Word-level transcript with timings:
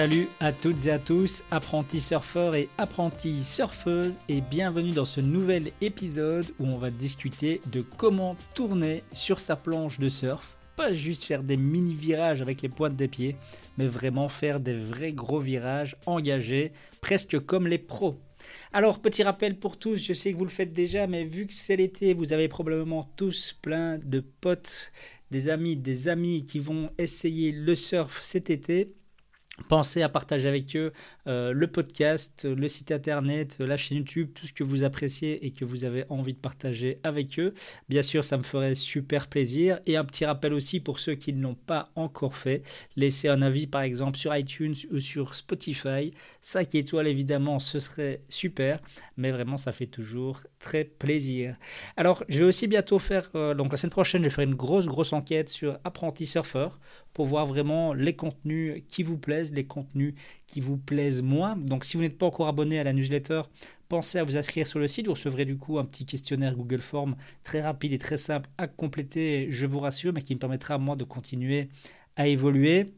Salut 0.00 0.28
à 0.40 0.50
toutes 0.50 0.86
et 0.86 0.92
à 0.92 0.98
tous, 0.98 1.44
apprentis 1.50 2.00
surfeurs 2.00 2.54
et 2.54 2.70
apprentis 2.78 3.42
surfeuses, 3.42 4.20
et 4.30 4.40
bienvenue 4.40 4.92
dans 4.92 5.04
ce 5.04 5.20
nouvel 5.20 5.72
épisode 5.82 6.46
où 6.58 6.64
on 6.64 6.78
va 6.78 6.90
discuter 6.90 7.60
de 7.70 7.82
comment 7.82 8.34
tourner 8.54 9.02
sur 9.12 9.40
sa 9.40 9.56
planche 9.56 10.00
de 10.00 10.08
surf. 10.08 10.56
Pas 10.74 10.94
juste 10.94 11.24
faire 11.24 11.42
des 11.42 11.58
mini 11.58 11.94
virages 11.94 12.40
avec 12.40 12.62
les 12.62 12.70
pointes 12.70 12.96
des 12.96 13.08
pieds, 13.08 13.36
mais 13.76 13.88
vraiment 13.88 14.30
faire 14.30 14.58
des 14.58 14.72
vrais 14.72 15.12
gros 15.12 15.38
virages 15.38 15.96
engagés, 16.06 16.72
presque 17.02 17.38
comme 17.38 17.68
les 17.68 17.76
pros. 17.76 18.18
Alors, 18.72 19.00
petit 19.00 19.22
rappel 19.22 19.58
pour 19.58 19.76
tous, 19.78 19.98
je 19.98 20.14
sais 20.14 20.32
que 20.32 20.38
vous 20.38 20.46
le 20.46 20.50
faites 20.50 20.72
déjà, 20.72 21.06
mais 21.08 21.24
vu 21.24 21.46
que 21.46 21.52
c'est 21.52 21.76
l'été, 21.76 22.14
vous 22.14 22.32
avez 22.32 22.48
probablement 22.48 23.12
tous 23.16 23.54
plein 23.60 23.98
de 23.98 24.24
potes, 24.40 24.92
des 25.30 25.50
amis, 25.50 25.76
des 25.76 26.08
amis 26.08 26.46
qui 26.46 26.58
vont 26.58 26.88
essayer 26.96 27.52
le 27.52 27.74
surf 27.74 28.22
cet 28.22 28.48
été. 28.48 28.94
Pensez 29.68 30.02
à 30.02 30.08
partager 30.08 30.48
avec 30.48 30.74
eux 30.74 30.92
euh, 31.26 31.52
le 31.52 31.66
podcast, 31.66 32.44
le 32.44 32.66
site 32.68 32.92
internet, 32.92 33.56
la 33.60 33.76
chaîne 33.76 33.98
YouTube, 33.98 34.30
tout 34.34 34.46
ce 34.46 34.52
que 34.52 34.64
vous 34.64 34.84
appréciez 34.84 35.44
et 35.44 35.50
que 35.50 35.64
vous 35.64 35.84
avez 35.84 36.04
envie 36.08 36.32
de 36.32 36.38
partager 36.38 36.98
avec 37.02 37.38
eux. 37.38 37.54
Bien 37.88 38.02
sûr, 38.02 38.24
ça 38.24 38.36
me 38.38 38.42
ferait 38.42 38.74
super 38.74 39.28
plaisir. 39.28 39.78
Et 39.86 39.96
un 39.96 40.04
petit 40.04 40.24
rappel 40.24 40.54
aussi 40.54 40.80
pour 40.80 40.98
ceux 40.98 41.14
qui 41.14 41.32
ne 41.32 41.42
l'ont 41.42 41.54
pas 41.54 41.90
encore 41.94 42.34
fait, 42.34 42.62
laissez 42.96 43.28
un 43.28 43.42
avis 43.42 43.66
par 43.66 43.82
exemple 43.82 44.18
sur 44.18 44.34
iTunes 44.34 44.74
ou 44.90 44.98
sur 44.98 45.34
Spotify. 45.34 46.12
5 46.40 46.74
étoiles 46.74 47.06
évidemment, 47.06 47.58
ce 47.58 47.78
serait 47.78 48.22
super. 48.28 48.80
Mais 49.16 49.30
vraiment, 49.30 49.58
ça 49.58 49.72
fait 49.72 49.86
toujours 49.86 50.40
très 50.58 50.84
plaisir. 50.84 51.56
Alors, 51.96 52.24
je 52.28 52.38
vais 52.38 52.44
aussi 52.44 52.66
bientôt 52.66 52.98
faire, 52.98 53.30
euh, 53.34 53.54
donc 53.54 53.70
la 53.70 53.76
semaine 53.76 53.90
prochaine, 53.90 54.22
je 54.22 54.28
vais 54.28 54.34
faire 54.34 54.44
une 54.44 54.54
grosse, 54.54 54.86
grosse 54.86 55.12
enquête 55.12 55.48
sur 55.48 55.78
Apprenti 55.84 56.24
Surfer 56.24 56.68
pour 57.12 57.26
voir 57.26 57.46
vraiment 57.46 57.92
les 57.92 58.14
contenus 58.14 58.82
qui 58.88 59.02
vous 59.02 59.18
plaisent, 59.18 59.52
les 59.52 59.64
contenus 59.64 60.14
qui 60.46 60.60
vous 60.60 60.76
plaisent 60.76 61.22
moins. 61.22 61.56
Donc 61.56 61.84
si 61.84 61.96
vous 61.96 62.02
n'êtes 62.02 62.18
pas 62.18 62.26
encore 62.26 62.48
abonné 62.48 62.78
à 62.78 62.84
la 62.84 62.92
newsletter, 62.92 63.42
pensez 63.88 64.18
à 64.18 64.24
vous 64.24 64.36
inscrire 64.36 64.66
sur 64.66 64.78
le 64.78 64.88
site. 64.88 65.06
Vous 65.06 65.14
recevrez 65.14 65.44
du 65.44 65.56
coup 65.56 65.78
un 65.78 65.84
petit 65.84 66.06
questionnaire 66.06 66.54
Google 66.54 66.80
Form 66.80 67.16
très 67.42 67.60
rapide 67.60 67.92
et 67.92 67.98
très 67.98 68.16
simple 68.16 68.48
à 68.58 68.68
compléter, 68.68 69.48
je 69.50 69.66
vous 69.66 69.80
rassure, 69.80 70.12
mais 70.12 70.22
qui 70.22 70.34
me 70.34 70.40
permettra 70.40 70.78
moi 70.78 70.96
de 70.96 71.04
continuer 71.04 71.68
à 72.16 72.26
évoluer. 72.28 72.92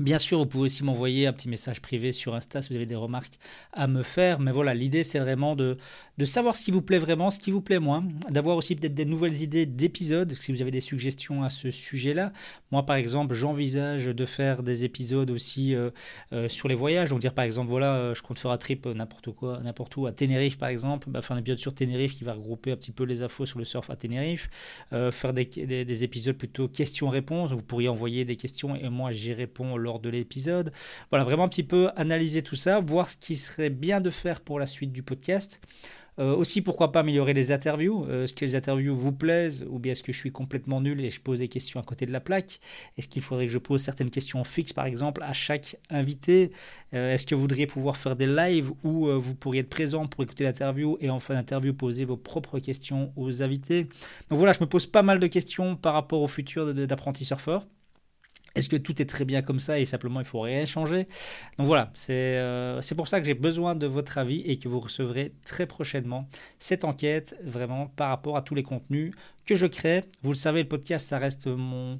Bien 0.00 0.18
sûr, 0.18 0.38
vous 0.38 0.46
pouvez 0.46 0.64
aussi 0.64 0.84
m'envoyer 0.84 1.26
un 1.26 1.34
petit 1.34 1.50
message 1.50 1.82
privé 1.82 2.12
sur 2.12 2.34
Insta 2.34 2.62
si 2.62 2.70
vous 2.70 2.76
avez 2.76 2.86
des 2.86 2.94
remarques 2.94 3.38
à 3.74 3.86
me 3.86 4.02
faire. 4.02 4.40
Mais 4.40 4.50
voilà, 4.50 4.72
l'idée, 4.72 5.04
c'est 5.04 5.18
vraiment 5.18 5.54
de, 5.54 5.76
de 6.16 6.24
savoir 6.24 6.56
ce 6.56 6.64
qui 6.64 6.70
vous 6.70 6.80
plaît 6.80 6.98
vraiment, 6.98 7.28
ce 7.28 7.38
qui 7.38 7.50
vous 7.50 7.60
plaît 7.60 7.78
moins, 7.78 8.02
d'avoir 8.30 8.56
aussi 8.56 8.74
peut-être 8.74 8.94
des 8.94 9.04
nouvelles 9.04 9.42
idées 9.42 9.66
d'épisodes, 9.66 10.34
si 10.40 10.50
vous 10.50 10.62
avez 10.62 10.70
des 10.70 10.80
suggestions 10.80 11.42
à 11.42 11.50
ce 11.50 11.70
sujet-là. 11.70 12.32
Moi, 12.70 12.86
par 12.86 12.96
exemple, 12.96 13.34
j'envisage 13.34 14.06
de 14.06 14.24
faire 14.24 14.62
des 14.62 14.84
épisodes 14.84 15.30
aussi 15.30 15.74
euh, 15.74 15.90
euh, 16.32 16.48
sur 16.48 16.68
les 16.68 16.74
voyages. 16.74 17.10
Donc 17.10 17.20
dire, 17.20 17.34
par 17.34 17.44
exemple, 17.44 17.68
voilà, 17.68 17.94
euh, 17.94 18.14
je 18.14 18.22
compte 18.22 18.38
faire 18.38 18.50
un 18.50 18.56
trip 18.56 18.86
n'importe 18.86 19.30
quoi, 19.32 19.60
n'importe 19.62 19.94
où, 19.98 20.06
à 20.06 20.12
Tenerife, 20.12 20.56
par 20.56 20.70
exemple. 20.70 21.10
Bah, 21.10 21.20
faire 21.20 21.36
un 21.36 21.40
épisode 21.40 21.58
sur 21.58 21.74
Tenerife 21.74 22.14
qui 22.14 22.24
va 22.24 22.32
regrouper 22.32 22.72
un 22.72 22.76
petit 22.76 22.92
peu 22.92 23.04
les 23.04 23.20
infos 23.20 23.44
sur 23.44 23.58
le 23.58 23.66
surf 23.66 23.90
à 23.90 23.96
Tenerife. 23.96 24.48
faire 24.90 25.34
des, 25.34 25.44
des, 25.44 25.84
des 25.84 26.04
épisodes 26.04 26.36
plutôt 26.36 26.66
questions-réponses. 26.66 27.52
Vous 27.52 27.62
pourriez 27.62 27.90
envoyer 27.90 28.24
des 28.24 28.36
questions 28.36 28.74
et 28.74 28.88
moi, 28.88 29.12
j'y 29.12 29.34
réponds 29.34 29.76
lors 29.82 30.00
de 30.00 30.08
l'épisode. 30.08 30.72
Voilà, 31.10 31.24
vraiment 31.24 31.44
un 31.44 31.48
petit 31.48 31.62
peu 31.62 31.90
analyser 31.96 32.42
tout 32.42 32.56
ça, 32.56 32.80
voir 32.80 33.10
ce 33.10 33.16
qui 33.16 33.36
serait 33.36 33.70
bien 33.70 34.00
de 34.00 34.10
faire 34.10 34.40
pour 34.40 34.58
la 34.58 34.66
suite 34.66 34.92
du 34.92 35.02
podcast. 35.02 35.60
Euh, 36.18 36.36
aussi, 36.36 36.60
pourquoi 36.60 36.92
pas 36.92 37.00
améliorer 37.00 37.32
les 37.32 37.52
interviews 37.52 38.04
euh, 38.08 38.24
Est-ce 38.24 38.34
que 38.34 38.44
les 38.44 38.54
interviews 38.54 38.94
vous 38.94 39.12
plaisent 39.12 39.64
Ou 39.70 39.78
bien 39.78 39.92
est-ce 39.92 40.02
que 40.02 40.12
je 40.12 40.18
suis 40.18 40.30
complètement 40.30 40.80
nul 40.80 41.00
et 41.00 41.10
je 41.10 41.20
pose 41.20 41.38
des 41.38 41.48
questions 41.48 41.80
à 41.80 41.82
côté 41.82 42.04
de 42.04 42.12
la 42.12 42.20
plaque? 42.20 42.60
Est-ce 42.98 43.08
qu'il 43.08 43.22
faudrait 43.22 43.46
que 43.46 43.52
je 43.52 43.58
pose 43.58 43.80
certaines 43.80 44.10
questions 44.10 44.44
fixes, 44.44 44.74
par 44.74 44.84
exemple, 44.84 45.22
à 45.22 45.32
chaque 45.32 45.76
invité? 45.88 46.52
Euh, 46.92 47.14
Est-ce 47.14 47.26
que 47.26 47.34
vous 47.34 47.40
voudriez 47.40 47.66
pouvoir 47.66 47.96
faire 47.96 48.14
des 48.14 48.26
lives 48.26 48.70
où 48.84 49.08
vous 49.08 49.34
pourriez 49.34 49.62
être 49.62 49.70
présent 49.70 50.06
pour 50.06 50.22
écouter 50.22 50.44
l'interview 50.44 50.98
et 51.00 51.08
en 51.08 51.20
fin 51.20 51.34
d'interview 51.34 51.72
poser 51.72 52.04
vos 52.04 52.18
propres 52.18 52.58
questions 52.58 53.12
aux 53.16 53.42
invités? 53.42 53.84
Donc 54.28 54.38
voilà, 54.38 54.52
je 54.52 54.60
me 54.60 54.66
pose 54.66 54.86
pas 54.86 55.02
mal 55.02 55.18
de 55.18 55.26
questions 55.26 55.76
par 55.76 55.94
rapport 55.94 56.20
au 56.20 56.28
futur 56.28 56.74
d'apprenti 56.74 57.24
surfeur. 57.24 57.66
Est-ce 58.54 58.68
que 58.68 58.76
tout 58.76 59.00
est 59.00 59.06
très 59.06 59.24
bien 59.24 59.42
comme 59.42 59.60
ça 59.60 59.78
et 59.78 59.86
simplement 59.86 60.20
il 60.20 60.26
faut 60.26 60.40
rien 60.40 60.66
changer? 60.66 61.06
Donc 61.58 61.66
voilà, 61.66 61.92
euh, 62.10 62.80
c'est 62.80 62.94
pour 62.94 63.08
ça 63.08 63.20
que 63.20 63.26
j'ai 63.26 63.34
besoin 63.34 63.74
de 63.74 63.86
votre 63.86 64.18
avis 64.18 64.40
et 64.40 64.58
que 64.58 64.68
vous 64.68 64.80
recevrez 64.80 65.32
très 65.44 65.66
prochainement 65.66 66.28
cette 66.58 66.84
enquête 66.84 67.36
vraiment 67.44 67.86
par 67.86 68.08
rapport 68.08 68.36
à 68.36 68.42
tous 68.42 68.54
les 68.54 68.62
contenus 68.62 69.12
que 69.46 69.54
je 69.54 69.66
crée. 69.66 70.04
Vous 70.22 70.30
le 70.30 70.36
savez, 70.36 70.62
le 70.62 70.68
podcast, 70.68 71.08
ça 71.08 71.18
reste 71.18 71.46
mon, 71.46 71.98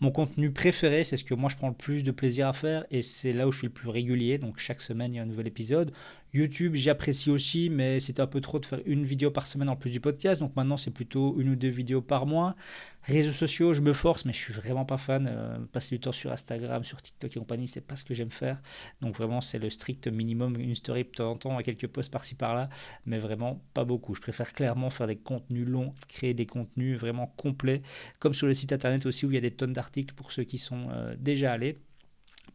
mon 0.00 0.10
contenu 0.10 0.50
préféré, 0.50 1.04
c'est 1.04 1.18
ce 1.18 1.24
que 1.24 1.34
moi 1.34 1.50
je 1.50 1.56
prends 1.56 1.68
le 1.68 1.74
plus 1.74 2.02
de 2.02 2.10
plaisir 2.10 2.48
à 2.48 2.54
faire 2.54 2.86
et 2.90 3.02
c'est 3.02 3.32
là 3.32 3.46
où 3.46 3.52
je 3.52 3.58
suis 3.58 3.66
le 3.66 3.72
plus 3.72 3.90
régulier. 3.90 4.38
Donc 4.38 4.58
chaque 4.58 4.80
semaine 4.80 5.12
il 5.12 5.16
y 5.16 5.18
a 5.18 5.22
un 5.22 5.26
nouvel 5.26 5.46
épisode. 5.46 5.92
YouTube 6.32 6.74
j'apprécie 6.74 7.30
aussi, 7.30 7.70
mais 7.70 8.00
c'était 8.00 8.22
un 8.22 8.26
peu 8.26 8.40
trop 8.40 8.58
de 8.58 8.66
faire 8.66 8.80
une 8.86 9.04
vidéo 9.04 9.30
par 9.30 9.46
semaine 9.46 9.68
en 9.68 9.76
plus 9.76 9.90
du 9.90 10.00
podcast. 10.00 10.40
Donc 10.40 10.54
maintenant 10.56 10.76
c'est 10.76 10.90
plutôt 10.90 11.40
une 11.40 11.50
ou 11.50 11.56
deux 11.56 11.68
vidéos 11.68 12.02
par 12.02 12.26
mois. 12.26 12.54
Réseaux 13.02 13.32
sociaux, 13.32 13.72
je 13.72 13.80
me 13.80 13.92
force, 13.92 14.24
mais 14.24 14.32
je 14.32 14.38
suis 14.38 14.52
vraiment 14.52 14.84
pas 14.84 14.98
fan. 14.98 15.26
Euh, 15.30 15.58
passer 15.72 15.94
du 15.94 16.00
temps 16.00 16.12
sur 16.12 16.30
Instagram, 16.30 16.84
sur 16.84 17.00
TikTok 17.00 17.34
et 17.34 17.38
compagnie, 17.40 17.66
c'est 17.66 17.80
pas 17.80 17.96
ce 17.96 18.04
que 18.04 18.14
j'aime 18.14 18.30
faire. 18.30 18.60
Donc 19.00 19.16
vraiment 19.16 19.40
c'est 19.40 19.58
le 19.58 19.70
strict 19.70 20.06
minimum, 20.08 20.56
une 20.60 20.74
story 20.74 21.04
de 21.04 21.08
temps 21.08 21.30
en 21.30 21.36
temps, 21.36 21.58
quelques 21.58 21.88
posts 21.88 22.10
par-ci 22.10 22.34
par-là, 22.34 22.68
mais 23.06 23.18
vraiment 23.18 23.62
pas 23.74 23.84
beaucoup. 23.84 24.14
Je 24.14 24.20
préfère 24.20 24.52
clairement 24.52 24.90
faire 24.90 25.06
des 25.06 25.16
contenus 25.16 25.66
longs, 25.66 25.94
créer 26.08 26.34
des 26.34 26.46
contenus 26.46 26.98
vraiment 26.98 27.26
complets, 27.36 27.82
comme 28.18 28.34
sur 28.34 28.46
le 28.46 28.54
site 28.54 28.72
internet 28.72 29.06
aussi 29.06 29.26
où 29.26 29.30
il 29.30 29.34
y 29.34 29.38
a 29.38 29.40
des 29.40 29.50
tonnes 29.50 29.72
d'articles 29.72 30.14
pour 30.14 30.32
ceux 30.32 30.44
qui 30.44 30.58
sont 30.58 30.88
euh, 30.90 31.14
déjà 31.18 31.52
allés. 31.52 31.78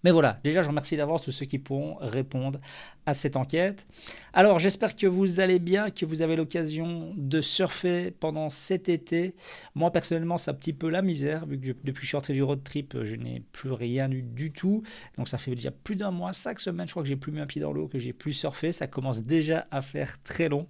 Mais 0.06 0.12
voilà, 0.12 0.40
déjà 0.44 0.62
je 0.62 0.68
remercie 0.68 0.96
d'avance 0.96 1.24
tous 1.24 1.32
ceux 1.32 1.48
qui 1.48 1.58
pourront 1.58 1.96
répondre 2.00 2.60
à 3.08 3.16
cette 3.16 3.36
enquête. 3.36 3.88
Alors 4.34 4.60
j'espère 4.60 4.96
que 4.96 5.08
vous 5.08 5.40
allez 5.40 5.58
bien, 5.58 5.90
que 5.90 6.06
vous 6.06 6.22
avez 6.22 6.36
l'occasion 6.36 7.12
de 7.18 7.42
surfer 7.42 8.12
pendant 8.12 8.50
cet 8.50 8.88
été. 8.88 9.34
Moi 9.74 9.90
personnellement 9.90 10.38
c'est 10.38 10.52
un 10.52 10.54
petit 10.54 10.74
peu 10.74 10.90
la 10.90 11.02
misère, 11.02 11.48
vu 11.48 11.60
que 11.60 11.76
depuis 11.84 11.94
que 11.94 12.02
je 12.02 12.06
suis 12.06 12.18
rentré 12.18 12.34
du 12.34 12.44
road 12.44 12.64
trip, 12.64 12.96
je 13.02 13.16
n'ai 13.16 13.40
plus 13.52 13.72
rien 13.72 14.12
eu 14.12 14.22
du 14.22 14.52
tout. 14.52 14.84
Donc 15.18 15.28
ça 15.28 15.40
fait 15.40 15.56
déjà 15.56 15.72
plus 15.72 15.96
d'un 15.96 16.12
mois, 16.12 16.34
chaque 16.34 16.60
semaine 16.60 16.86
je 16.88 16.94
crois 16.94 17.02
que 17.02 17.10
j'ai 17.10 17.16
plus 17.16 17.32
mis 17.32 17.40
un 17.40 17.48
pied 17.48 17.60
dans 17.60 17.74
l'eau, 17.74 17.88
que 17.88 17.98
j'ai 17.98 18.14
plus 18.14 18.34
surfé. 18.34 18.74
Ça 18.74 18.86
commence 18.86 19.24
déjà 19.24 19.66
à 19.72 19.82
faire 19.82 20.22
très 20.22 20.50
long. 20.50 20.68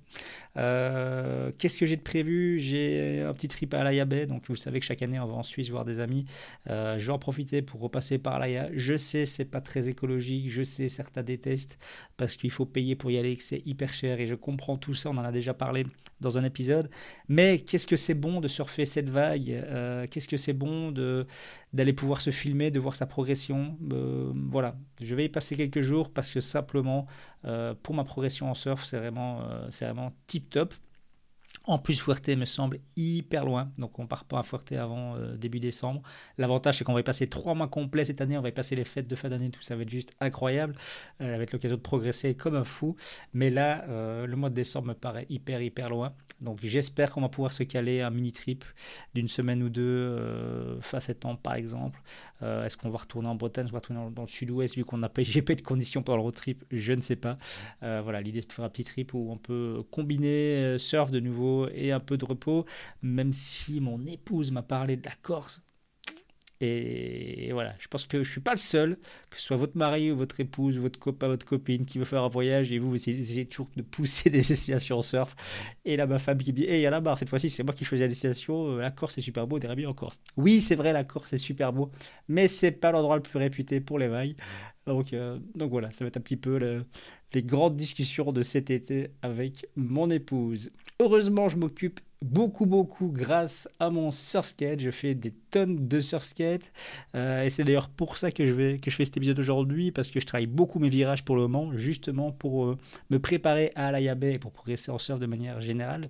Euh, 0.57 1.51
qu'est-ce 1.57 1.77
que 1.77 1.85
j'ai 1.85 1.97
de 1.97 2.01
prévu? 2.01 2.59
J'ai 2.59 3.21
un 3.21 3.33
petit 3.33 3.47
trip 3.47 3.73
à 3.73 3.81
Alaya 3.81 4.05
Bay, 4.05 4.25
donc 4.25 4.43
vous 4.47 4.55
savez 4.55 4.79
que 4.79 4.85
chaque 4.85 5.01
année 5.01 5.19
on 5.19 5.27
va 5.27 5.33
en 5.33 5.43
Suisse 5.43 5.69
voir 5.69 5.85
des 5.85 5.99
amis. 5.99 6.25
Euh, 6.69 6.97
je 6.97 7.05
vais 7.05 7.11
en 7.11 7.19
profiter 7.19 7.61
pour 7.61 7.81
repasser 7.81 8.17
par 8.17 8.35
Alaya. 8.35 8.69
Je 8.73 8.95
sais 8.97 9.25
c'est 9.25 9.45
pas 9.45 9.61
très 9.61 9.87
écologique, 9.87 10.49
je 10.49 10.63
sais 10.63 10.89
certains 10.89 11.23
détestent 11.23 11.77
parce 12.17 12.37
qu'il 12.37 12.51
faut 12.51 12.65
payer 12.65 12.95
pour 12.95 13.11
y 13.11 13.17
aller, 13.17 13.35
que 13.35 13.43
c'est 13.43 13.61
hyper 13.65 13.93
cher 13.93 14.19
et 14.19 14.27
je 14.27 14.35
comprends 14.35 14.77
tout 14.77 14.93
ça, 14.93 15.09
on 15.09 15.17
en 15.17 15.23
a 15.25 15.31
déjà 15.31 15.53
parlé 15.53 15.85
dans 16.21 16.37
un 16.37 16.43
épisode. 16.43 16.89
Mais 17.27 17.59
qu'est-ce 17.59 17.87
que 17.87 17.95
c'est 17.97 18.13
bon 18.13 18.39
de 18.39 18.47
surfer 18.47 18.85
cette 18.85 19.09
vague? 19.09 19.49
Euh, 19.49 20.07
Qu'est-ce 20.09 20.27
que 20.27 20.37
c'est 20.37 20.53
bon 20.53 20.91
de 20.91 21.25
d'aller 21.75 21.93
pouvoir 21.93 22.21
se 22.21 22.31
filmer, 22.31 22.71
de 22.71 22.79
voir 22.79 22.95
sa 22.95 23.05
progression 23.05 23.77
euh, 23.91 24.31
Voilà, 24.33 24.75
je 25.01 25.13
vais 25.13 25.25
y 25.25 25.29
passer 25.29 25.55
quelques 25.55 25.81
jours 25.81 26.11
parce 26.11 26.31
que 26.31 26.39
simplement 26.39 27.05
euh, 27.43 27.75
pour 27.83 27.93
ma 27.93 28.03
progression 28.05 28.49
en 28.49 28.55
surf, 28.55 28.83
c'est 28.85 28.97
vraiment, 28.97 29.41
c'est 29.69 29.85
vraiment 29.85 30.13
tip 30.25 30.49
top. 30.49 30.73
En 31.67 31.79
plus, 31.79 31.99
Fuerte 31.99 32.29
me 32.29 32.45
semble 32.45 32.77
hyper 32.95 33.43
loin, 33.43 33.71
donc 33.79 33.97
on 33.97 34.05
part 34.05 34.25
pas 34.25 34.37
à 34.37 34.43
Fuerte 34.43 34.71
avant 34.73 35.15
euh, 35.15 35.35
début 35.35 35.59
décembre. 35.59 36.03
L'avantage, 36.37 36.77
c'est 36.77 36.83
qu'on 36.83 36.93
va 36.93 36.99
y 36.99 37.03
passer 37.03 37.27
trois 37.27 37.55
mois 37.55 37.67
complets 37.67 38.05
cette 38.05 38.21
année, 38.21 38.37
on 38.37 38.41
va 38.41 38.49
y 38.49 38.51
passer 38.51 38.75
les 38.75 38.83
fêtes 38.83 39.07
de 39.07 39.15
fin 39.15 39.29
d'année, 39.29 39.49
tout 39.49 39.63
ça 39.63 39.75
va 39.75 39.81
être 39.81 39.89
juste 39.89 40.13
incroyable, 40.19 40.75
euh, 41.21 41.33
avec 41.33 41.51
l'occasion 41.51 41.77
de 41.77 41.81
progresser 41.81 42.35
comme 42.35 42.55
un 42.55 42.65
fou. 42.65 42.95
Mais 43.33 43.49
là, 43.49 43.83
euh, 43.89 44.27
le 44.27 44.35
mois 44.35 44.51
de 44.51 44.55
décembre 44.55 44.89
me 44.89 44.93
paraît 44.93 45.25
hyper, 45.29 45.59
hyper 45.59 45.89
loin. 45.89 46.13
Donc 46.39 46.59
j'espère 46.61 47.11
qu'on 47.11 47.21
va 47.21 47.29
pouvoir 47.29 47.53
se 47.53 47.63
caler 47.63 48.01
un 48.01 48.09
mini 48.09 48.31
trip 48.31 48.65
d'une 49.13 49.29
semaine 49.29 49.63
ou 49.63 49.69
deux 49.69 50.77
fin 50.81 50.99
septembre 50.99 51.39
par 51.39 51.55
exemple. 51.55 52.01
Est-ce 52.41 52.75
qu'on 52.75 52.89
va 52.89 52.97
retourner 52.97 53.29
en 53.29 53.35
Bretagne, 53.35 53.67
on 53.69 53.71
va 53.71 53.79
retourner 53.79 54.11
dans, 54.11 54.23
le 54.23 54.27
sud-ouest 54.27 54.75
vu 54.75 54.83
qu'on 54.83 54.97
n'a 54.97 55.07
pas, 55.07 55.21
pas 55.45 55.55
de 55.55 55.61
conditions 55.61 56.03
pour 56.03 56.17
le 56.17 56.21
road 56.21 56.35
trip, 56.35 56.65
je 56.71 56.91
ne 56.91 56.99
sais 56.99 57.15
pas. 57.15 57.37
voilà, 57.81 58.19
l'idée 58.19 58.41
c'est 58.41 58.49
de 58.49 58.53
faire 58.53 58.65
un 58.65 58.69
petit 58.69 58.83
trip 58.83 59.13
où 59.13 59.31
on 59.31 59.37
peut 59.37 59.81
combiner 59.91 60.77
surf 60.77 61.09
de 61.09 61.21
nouveau 61.21 61.54
et 61.73 61.91
un 61.91 61.99
peu 61.99 62.17
de 62.17 62.25
repos, 62.25 62.65
même 63.01 63.31
si 63.31 63.79
mon 63.81 64.05
épouse 64.05 64.51
m'a 64.51 64.63
parlé 64.63 64.97
de 64.97 65.05
la 65.05 65.15
Corse. 65.21 65.64
Et 66.61 67.49
voilà, 67.51 67.75
je 67.79 67.87
pense 67.87 68.05
que 68.05 68.23
je 68.23 68.31
suis 68.31 68.39
pas 68.39 68.51
le 68.51 68.57
seul, 68.57 68.97
que 69.29 69.37
ce 69.37 69.43
soit 69.43 69.57
votre 69.57 69.77
mari 69.77 70.11
ou 70.11 70.15
votre 70.15 70.39
épouse, 70.39 70.77
votre 70.77 70.97
copain, 70.97 71.27
votre 71.27 71.45
copine 71.45 71.85
qui 71.85 71.99
veut 71.99 72.05
faire 72.05 72.23
un 72.23 72.29
voyage 72.29 72.71
et 72.71 72.79
vous, 72.79 72.89
vous 72.89 72.95
essayez 73.09 73.45
toujours 73.45 73.69
de 73.75 73.81
pousser 73.81 74.29
des 74.29 74.41
destinations 74.41 75.01
surf. 75.01 75.35
Et 75.83 75.97
là, 75.97 76.07
ma 76.07 76.17
femme 76.17 76.37
qui 76.37 76.51
me 76.51 76.57
dit 76.57 76.63
Hé, 76.63 76.77
il 76.77 76.81
y 76.81 76.85
a 76.85 76.89
la 76.89 77.01
barre, 77.01 77.17
cette 77.17 77.29
fois-ci, 77.29 77.49
c'est 77.49 77.63
moi 77.63 77.73
qui 77.73 77.83
choisis 77.83 78.03
la 78.03 78.07
destination. 78.07 78.77
Euh, 78.77 78.81
la 78.81 78.91
Corse, 78.91 79.15
c'est 79.15 79.21
super 79.21 79.47
beau, 79.47 79.59
bien 79.59 79.89
en 79.89 79.93
Corse. 79.93 80.21
Oui, 80.37 80.61
c'est 80.61 80.75
vrai, 80.75 80.93
la 80.93 81.03
Corse, 81.03 81.29
c'est 81.31 81.37
super 81.37 81.73
beau, 81.73 81.91
mais 82.29 82.47
c'est 82.47 82.71
pas 82.71 82.91
l'endroit 82.91 83.17
le 83.17 83.21
plus 83.21 83.37
réputé 83.37 83.81
pour 83.81 83.99
les 83.99 84.07
vagues. 84.07 84.35
Donc, 84.85 85.13
euh, 85.13 85.39
donc 85.55 85.71
voilà, 85.71 85.91
ça 85.91 86.05
va 86.05 86.07
être 86.07 86.17
un 86.17 86.21
petit 86.21 86.37
peu 86.37 86.57
le, 86.57 86.85
les 87.33 87.43
grandes 87.43 87.75
discussions 87.75 88.31
de 88.31 88.43
cet 88.43 88.69
été 88.69 89.09
avec 89.21 89.65
mon 89.75 90.09
épouse. 90.09 90.71
Heureusement, 90.99 91.49
je 91.49 91.57
m'occupe 91.57 91.99
beaucoup, 92.25 92.65
beaucoup 92.65 93.07
grâce 93.07 93.69
à 93.79 93.89
mon 93.89 94.11
surskate. 94.11 94.79
Je 94.79 94.91
fais 94.91 95.15
des 95.15 95.31
tonnes 95.51 95.87
de 95.87 96.01
surskate. 96.01 96.71
Euh, 97.15 97.43
et 97.43 97.49
c'est 97.49 97.63
d'ailleurs 97.63 97.89
pour 97.89 98.17
ça 98.17 98.31
que 98.31 98.45
je, 98.45 98.51
vais, 98.51 98.77
que 98.79 98.89
je 98.89 98.95
fais 98.95 99.05
cet 99.05 99.17
épisode 99.17 99.39
aujourd'hui, 99.39 99.91
parce 99.91 100.11
que 100.11 100.19
je 100.19 100.25
travaille 100.25 100.47
beaucoup 100.47 100.79
mes 100.79 100.89
virages 100.89 101.23
pour 101.23 101.35
le 101.35 101.43
moment, 101.43 101.75
justement 101.75 102.31
pour 102.31 102.65
euh, 102.65 102.77
me 103.09 103.19
préparer 103.19 103.71
à 103.75 103.91
l'Ayabé 103.91 104.33
et 104.33 104.39
pour 104.39 104.51
progresser 104.51 104.91
en 104.91 104.99
surf 104.99 105.19
de 105.19 105.25
manière 105.25 105.61
générale. 105.61 106.09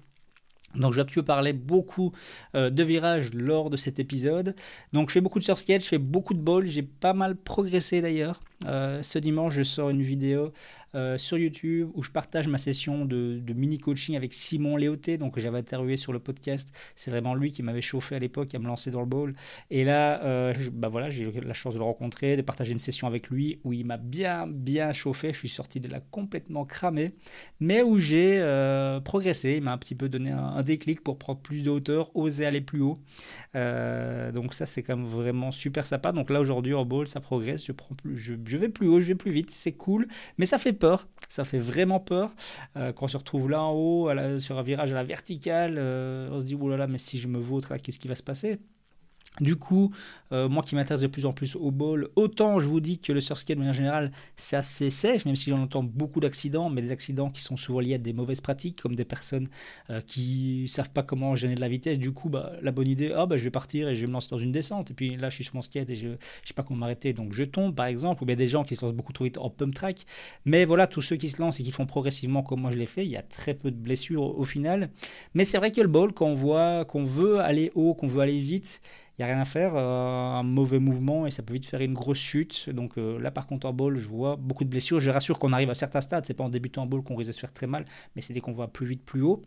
Donc 0.75 0.93
je 0.93 1.01
vais 1.01 1.05
pu 1.05 1.23
parler 1.23 1.53
beaucoup 1.53 2.11
euh, 2.55 2.69
de 2.69 2.83
virages 2.83 3.33
lors 3.33 3.69
de 3.69 3.77
cet 3.77 3.99
épisode. 3.99 4.55
Donc 4.93 5.09
je 5.09 5.13
fais 5.13 5.21
beaucoup 5.21 5.39
de 5.39 5.43
surskate, 5.43 5.81
je 5.81 5.87
fais 5.87 5.97
beaucoup 5.97 6.33
de 6.33 6.39
ball, 6.39 6.65
j'ai 6.67 6.83
pas 6.83 7.13
mal 7.13 7.35
progressé 7.35 8.01
d'ailleurs. 8.01 8.39
Euh, 8.65 9.03
ce 9.03 9.19
dimanche, 9.19 9.53
je 9.53 9.63
sors 9.63 9.89
une 9.89 10.01
vidéo 10.01 10.51
euh, 10.95 11.17
sur 11.17 11.37
YouTube 11.37 11.89
où 11.93 12.03
je 12.03 12.09
partage 12.09 12.47
ma 12.47 12.57
session 12.57 13.03
de, 13.03 13.41
mini 13.53 13.77
coaching 13.79 14.15
avec 14.15 14.33
Simon 14.33 14.77
Léoté, 14.77 15.17
donc 15.17 15.37
j'avais 15.37 15.57
interviewé 15.57 15.97
sur 15.97 16.13
le 16.13 16.19
podcast. 16.19 16.69
C'est 16.95 17.11
vraiment 17.11 17.35
lui 17.35 17.51
qui 17.51 17.63
m'avait 17.63 17.81
chauffé 17.81 18.15
à 18.15 18.19
l'époque 18.19 18.55
à 18.55 18.59
me 18.59 18.67
lancer 18.67 18.91
dans 18.91 19.01
le 19.01 19.05
bowl. 19.05 19.35
Et 19.71 19.83
là, 19.83 20.23
euh, 20.23 20.53
bah 20.71 20.87
voilà, 20.87 21.09
j'ai 21.09 21.23
eu 21.23 21.31
la 21.41 21.53
chance 21.53 21.73
de 21.73 21.79
le 21.79 21.85
rencontrer, 21.85 22.37
de 22.37 22.41
partager 22.41 22.71
une 22.71 22.79
session 22.79 23.07
avec 23.07 23.29
lui 23.29 23.59
où 23.63 23.73
il 23.73 23.85
m'a 23.85 23.97
bien, 23.97 24.47
bien 24.47 24.93
chauffé. 24.93 25.33
Je 25.33 25.39
suis 25.39 25.49
sorti 25.49 25.79
de 25.79 25.89
là 25.89 25.99
complètement 26.11 26.65
cramé, 26.65 27.13
mais 27.59 27.81
où 27.81 27.99
j'ai 27.99 28.39
progressé. 29.03 29.55
Il 29.57 29.63
m'a 29.63 29.73
un 29.73 29.77
petit 29.77 29.95
peu 29.95 30.07
donné 30.07 30.31
un, 30.31 30.63
déclic 30.63 31.01
pour 31.01 31.17
prendre 31.17 31.39
plus 31.39 31.61
de 31.61 31.69
hauteur, 31.69 32.15
oser 32.15 32.45
aller 32.45 32.61
plus 32.61 32.81
haut. 32.81 32.97
donc 33.53 34.53
ça, 34.53 34.65
c'est 34.65 34.81
quand 34.81 34.95
même 34.95 35.07
vraiment 35.07 35.51
super 35.51 35.85
sympa. 35.85 36.11
Donc 36.13 36.29
là, 36.29 36.39
aujourd'hui, 36.39 36.73
en 36.73 36.85
bowl, 36.85 37.07
ça 37.07 37.19
progresse. 37.19 37.65
Je 37.65 37.71
prends 37.73 37.95
plus, 37.95 38.17
je 38.17 38.33
je 38.47 38.57
vais 38.57 38.69
plus 38.69 38.87
haut, 38.87 38.99
je 38.99 39.05
vais 39.05 39.15
plus 39.15 39.31
vite, 39.31 39.51
c'est 39.51 39.71
cool, 39.71 40.07
mais 40.37 40.45
ça 40.45 40.57
fait 40.57 40.73
peur, 40.73 41.07
ça 41.29 41.45
fait 41.45 41.59
vraiment 41.59 41.99
peur. 41.99 42.33
Euh, 42.77 42.93
quand 42.93 43.05
on 43.05 43.07
se 43.07 43.17
retrouve 43.17 43.49
là 43.49 43.61
en 43.61 43.71
haut, 43.73 44.09
sur 44.39 44.57
un 44.57 44.63
virage 44.63 44.91
à 44.91 44.95
la 44.95 45.03
verticale, 45.03 45.75
euh, 45.77 46.29
on 46.31 46.39
se 46.39 46.45
dit, 46.45 46.55
là 46.55 46.77
là, 46.77 46.87
mais 46.87 46.97
si 46.97 47.19
je 47.19 47.27
me 47.27 47.39
vautre, 47.39 47.75
qu'est-ce 47.77 47.99
qui 47.99 48.07
va 48.07 48.15
se 48.15 48.23
passer? 48.23 48.59
Du 49.41 49.55
coup, 49.57 49.91
euh, 50.31 50.47
moi 50.47 50.63
qui 50.63 50.75
m'intéresse 50.75 51.01
de 51.01 51.07
plus 51.07 51.25
en 51.25 51.33
plus 51.33 51.55
au 51.55 51.71
ball, 51.71 52.07
autant 52.15 52.59
je 52.59 52.67
vous 52.67 52.79
dis 52.79 52.99
que 52.99 53.11
le 53.11 53.19
surskate 53.19 53.57
de 53.57 53.59
manière 53.59 53.73
générale, 53.73 54.11
c'est 54.35 54.55
assez 54.55 54.89
safe, 54.89 55.25
même 55.25 55.35
si 55.35 55.49
j'en 55.49 55.61
entends 55.61 55.83
beaucoup 55.83 56.19
d'accidents, 56.19 56.69
mais 56.69 56.81
des 56.81 56.91
accidents 56.91 57.29
qui 57.29 57.41
sont 57.41 57.57
souvent 57.57 57.79
liés 57.79 57.95
à 57.95 57.97
des 57.97 58.13
mauvaises 58.13 58.41
pratiques, 58.41 58.81
comme 58.81 58.95
des 58.95 59.05
personnes 59.05 59.49
euh, 59.89 60.01
qui 60.01 60.67
savent 60.67 60.91
pas 60.91 61.03
comment 61.03 61.35
gêner 61.35 61.55
de 61.55 61.61
la 61.61 61.67
vitesse. 61.67 61.99
Du 61.99 62.13
coup, 62.13 62.29
bah, 62.29 62.53
la 62.61 62.71
bonne 62.71 62.87
idée, 62.87 63.11
ah, 63.15 63.25
bah, 63.25 63.37
je 63.37 63.43
vais 63.43 63.51
partir 63.51 63.89
et 63.89 63.95
je 63.95 64.01
vais 64.01 64.07
me 64.07 64.13
lancer 64.13 64.29
dans 64.31 64.37
une 64.37 64.51
descente. 64.51 64.91
Et 64.91 64.93
puis 64.93 65.17
là, 65.17 65.29
je 65.29 65.35
suis 65.35 65.43
sur 65.43 65.55
mon 65.55 65.61
skate 65.61 65.89
et 65.89 65.95
je 65.95 66.07
ne 66.07 66.15
sais 66.45 66.53
pas 66.53 66.63
comment 66.63 66.81
m'arrêter, 66.81 67.13
donc 67.13 67.33
je 67.33 67.43
tombe, 67.43 67.75
par 67.75 67.87
exemple. 67.87 68.23
Ou 68.23 68.25
bien 68.25 68.35
des 68.35 68.47
gens 68.47 68.63
qui 68.63 68.75
se 68.75 68.85
lancent 68.85 68.95
beaucoup 68.95 69.13
trop 69.13 69.25
vite 69.25 69.37
en 69.37 69.49
pump 69.49 69.73
track. 69.73 70.05
Mais 70.45 70.65
voilà, 70.65 70.87
tous 70.87 71.01
ceux 71.01 71.17
qui 71.17 71.29
se 71.29 71.41
lancent 71.41 71.59
et 71.59 71.63
qui 71.63 71.71
font 71.71 71.85
progressivement 71.85 72.43
comme 72.43 72.61
moi 72.61 72.71
je 72.71 72.77
l'ai 72.77 72.85
fait, 72.85 73.05
il 73.05 73.11
y 73.11 73.17
a 73.17 73.21
très 73.21 73.53
peu 73.53 73.71
de 73.71 73.77
blessures 73.77 74.21
au, 74.21 74.39
au 74.39 74.45
final. 74.45 74.89
Mais 75.33 75.45
c'est 75.45 75.57
vrai 75.57 75.71
que 75.71 75.81
le 75.81 75.87
ball, 75.87 76.13
quand 76.13 76.27
on 76.27 76.35
voit 76.35 76.85
qu'on 76.85 77.03
veut 77.03 77.39
aller 77.39 77.71
haut, 77.75 77.93
qu'on 77.93 78.07
veut 78.07 78.21
aller 78.21 78.39
vite, 78.39 78.81
il 79.17 79.21
n'y 79.21 79.31
a 79.31 79.33
rien 79.33 79.41
à 79.41 79.45
faire. 79.45 79.73
Euh, 79.75 79.79
un 79.81 80.43
mauvais 80.43 80.79
mouvement 80.79 81.25
et 81.25 81.31
ça 81.31 81.41
peut 81.41 81.53
vite 81.53 81.65
faire 81.65 81.81
une 81.81 81.93
grosse 81.93 82.17
chute. 82.17 82.69
Donc 82.69 82.97
euh, 82.97 83.19
là, 83.19 83.31
par 83.31 83.47
contre, 83.47 83.65
en 83.65 83.73
ball, 83.73 83.97
je 83.97 84.07
vois 84.07 84.35
beaucoup 84.35 84.65
de 84.65 84.69
blessures. 84.69 84.99
Je 84.99 85.09
rassure 85.09 85.39
qu'on 85.39 85.53
arrive 85.53 85.69
à 85.69 85.73
certains 85.75 86.01
stades. 86.01 86.25
C'est 86.25 86.33
pas 86.33 86.43
en 86.43 86.49
débutant 86.49 86.83
en 86.83 86.85
ball 86.85 87.01
qu'on 87.01 87.15
risque 87.15 87.29
de 87.29 87.33
se 87.33 87.39
faire 87.39 87.53
très 87.53 87.67
mal, 87.67 87.85
mais 88.15 88.21
c'est 88.21 88.33
dès 88.33 88.41
qu'on 88.41 88.53
va 88.53 88.67
plus 88.67 88.85
vite, 88.85 89.03
plus 89.05 89.21
haut. 89.21 89.41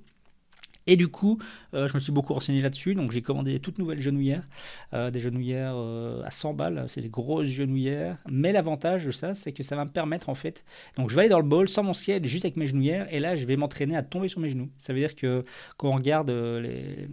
Et 0.88 0.96
du 0.96 1.08
coup, 1.08 1.38
euh, 1.74 1.86
je 1.86 1.92
me 1.92 1.98
suis 1.98 2.12
beaucoup 2.12 2.32
renseigné 2.32 2.62
là-dessus. 2.62 2.94
Donc, 2.94 3.12
j'ai 3.12 3.20
commandé 3.20 3.52
des 3.52 3.60
toutes 3.60 3.78
nouvelles 3.78 4.00
genouillères, 4.00 4.48
euh, 4.94 5.10
des 5.10 5.20
genouillères 5.20 5.74
euh, 5.76 6.22
à 6.24 6.30
100 6.30 6.54
balles. 6.54 6.86
C'est 6.88 7.02
des 7.02 7.10
grosses 7.10 7.46
genouillères. 7.46 8.16
Mais 8.26 8.52
l'avantage 8.52 9.04
de 9.04 9.10
ça, 9.10 9.34
c'est 9.34 9.52
que 9.52 9.62
ça 9.62 9.76
va 9.76 9.84
me 9.84 9.90
permettre, 9.90 10.30
en 10.30 10.34
fait. 10.34 10.64
Donc, 10.96 11.10
je 11.10 11.14
vais 11.14 11.20
aller 11.20 11.28
dans 11.28 11.40
le 11.40 11.46
bol 11.46 11.68
sans 11.68 11.82
mon 11.82 11.92
ciel, 11.92 12.24
juste 12.24 12.46
avec 12.46 12.56
mes 12.56 12.66
genouillères. 12.66 13.06
Et 13.12 13.20
là, 13.20 13.36
je 13.36 13.44
vais 13.44 13.56
m'entraîner 13.56 13.96
à 13.96 14.02
tomber 14.02 14.28
sur 14.28 14.40
mes 14.40 14.48
genoux. 14.48 14.70
Ça 14.78 14.94
veut 14.94 14.98
dire 14.98 15.14
que 15.14 15.44
quand 15.76 15.90
on 15.90 15.96
regarde 15.96 16.30
les, 16.30 17.06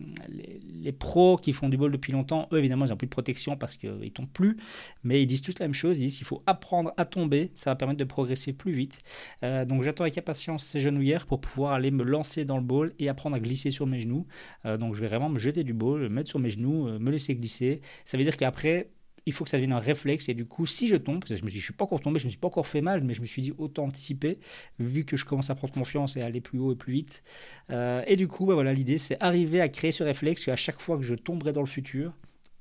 les, 0.81 0.91
pros 0.93 1.35
qui 1.35 1.51
font 1.51 1.67
du 1.67 1.75
bol 1.75 1.91
depuis 1.91 2.13
longtemps, 2.13 2.47
eux, 2.53 2.59
évidemment, 2.59 2.85
ils 2.85 2.89
n'ont 2.91 2.97
plus 2.97 3.07
de 3.07 3.11
protection 3.11 3.57
parce 3.57 3.75
qu'ils 3.75 3.91
ne 3.91 4.07
tombent 4.07 4.29
plus. 4.29 4.55
Mais 5.03 5.21
ils 5.21 5.27
disent 5.27 5.41
tous 5.41 5.59
la 5.59 5.65
même 5.65 5.73
chose. 5.73 5.99
Ils 5.99 6.03
disent 6.03 6.15
qu'il 6.15 6.27
faut 6.27 6.41
apprendre 6.45 6.93
à 6.95 7.03
tomber. 7.03 7.51
Ça 7.55 7.71
va 7.71 7.75
permettre 7.75 7.99
de 7.99 8.05
progresser 8.05 8.53
plus 8.53 8.71
vite. 8.71 8.97
donc, 9.41 9.83
j'attends 9.83 10.05
avec 10.05 10.17
impatience 10.17 10.63
ces 10.63 10.79
genouillères 10.79 11.25
pour 11.25 11.41
pouvoir 11.41 11.73
aller 11.73 11.91
me 11.91 12.05
lancer 12.05 12.45
dans 12.45 12.55
le 12.55 12.63
bol 12.63 12.93
et 12.99 13.09
apprendre 13.09 13.35
à 13.35 13.39
glisser 13.41 13.64
sur 13.71 13.87
mes 13.87 13.99
genoux. 13.99 14.25
Euh, 14.65 14.77
donc 14.77 14.95
je 14.95 15.01
vais 15.01 15.07
vraiment 15.07 15.29
me 15.29 15.39
jeter 15.39 15.63
du 15.63 15.73
bol, 15.73 16.01
le 16.01 16.09
mettre 16.09 16.29
sur 16.29 16.39
mes 16.39 16.49
genoux, 16.49 16.87
euh, 16.87 16.99
me 16.99 17.11
laisser 17.11 17.35
glisser. 17.35 17.81
Ça 18.03 18.17
veut 18.17 18.23
dire 18.23 18.37
qu'après, 18.37 18.89
il 19.25 19.33
faut 19.33 19.43
que 19.43 19.49
ça 19.49 19.57
devienne 19.57 19.73
un 19.73 19.79
réflexe. 19.79 20.29
Et 20.29 20.33
du 20.33 20.45
coup, 20.45 20.65
si 20.65 20.87
je 20.87 20.95
tombe, 20.95 21.19
parce 21.19 21.31
que 21.31 21.35
je 21.37 21.43
me 21.43 21.49
dis, 21.49 21.59
je 21.59 21.63
suis 21.63 21.73
pas 21.73 21.85
encore 21.85 22.01
tombé, 22.01 22.19
je 22.19 22.25
me 22.25 22.29
suis 22.29 22.39
pas 22.39 22.47
encore 22.47 22.67
fait 22.67 22.81
mal, 22.81 23.03
mais 23.03 23.13
je 23.13 23.21
me 23.21 23.25
suis 23.25 23.41
dit 23.41 23.53
autant 23.57 23.85
anticiper, 23.85 24.39
vu 24.79 25.05
que 25.05 25.17
je 25.17 25.25
commence 25.25 25.49
à 25.49 25.55
prendre 25.55 25.73
confiance 25.73 26.15
et 26.17 26.21
à 26.21 26.25
aller 26.25 26.41
plus 26.41 26.59
haut 26.59 26.73
et 26.73 26.75
plus 26.75 26.93
vite. 26.93 27.23
Euh, 27.71 28.03
et 28.07 28.15
du 28.15 28.27
coup, 28.27 28.45
bah 28.45 28.53
voilà, 28.53 28.73
l'idée, 28.73 28.97
c'est 28.97 29.21
arriver 29.21 29.61
à 29.61 29.69
créer 29.69 29.91
ce 29.91 30.03
réflexe 30.03 30.45
qu'à 30.45 30.55
chaque 30.55 30.81
fois 30.81 30.97
que 30.97 31.03
je 31.03 31.15
tomberai 31.15 31.51
dans 31.53 31.61
le 31.61 31.67
futur, 31.67 32.13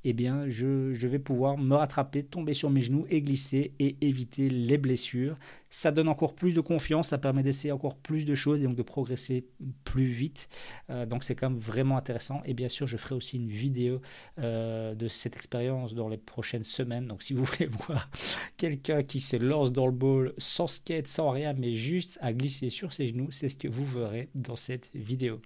eh 0.05 0.13
bien, 0.13 0.49
je, 0.49 1.07
vais 1.07 1.19
pouvoir 1.19 1.57
me 1.57 1.75
rattraper, 1.75 2.23
tomber 2.23 2.53
sur 2.53 2.69
mes 2.71 2.83
genoux 2.83 3.07
et 3.09 3.23
glisser 3.23 3.73
et 3.79 3.97
éviter 4.03 4.51
les 4.51 4.77
blessures. 4.77 5.39
Ça 5.71 5.91
donne 5.91 6.09
encore 6.09 6.35
plus 6.35 6.55
de 6.55 6.61
confiance, 6.61 7.09
ça 7.09 7.19
permet 7.19 7.43
d'essayer 7.43 7.73
encore 7.73 7.97
plus 7.97 8.25
de 8.25 8.35
choses 8.35 8.61
et 8.61 8.65
donc 8.65 8.77
de 8.77 8.83
progresser 8.83 9.47
plus 9.85 10.07
vite. 10.07 10.49
Euh, 10.91 11.07
donc 11.07 11.25
c'est 11.25 11.35
quand 11.35 11.51
même 11.51 11.59
vraiment 11.59 11.97
intéressant. 11.97 12.43
Et 12.45 12.53
bien 12.53 12.69
sûr, 12.69 12.87
je 12.87 12.97
ferai 12.97 13.15
aussi 13.15 13.39
une 13.39 13.49
vidéo 13.49 14.01
euh, 14.39 14.95
de 14.95 15.09
cette 15.09 15.37
expérience 15.37 15.95
dans 15.95 16.09
les 16.09 16.19
prochaines 16.19 16.63
semaines. 16.63 17.07
Donc 17.07 17.23
si 17.23 17.33
vous 17.33 17.45
voulez 17.47 17.67
voir 17.67 18.11
quelqu'un 18.57 19.03
qui 19.03 19.21
se 19.21 19.37
lance 19.37 19.73
dans 19.73 19.87
le 19.87 19.93
ball 19.93 20.35
sans 20.39 20.67
skate, 20.67 21.07
sans 21.07 21.31
rien, 21.31 21.55
mais 21.55 21.73
juste 21.73 22.19
à 22.21 22.33
glisser 22.33 22.69
sur 22.69 22.93
ses 22.93 23.09
genoux, 23.09 23.31
c'est 23.31 23.49
ce 23.49 23.57
que 23.57 23.69
vous 23.69 23.87
verrez 23.87 24.29
dans 24.35 24.57
cette 24.57 24.91
vidéo. 24.95 25.41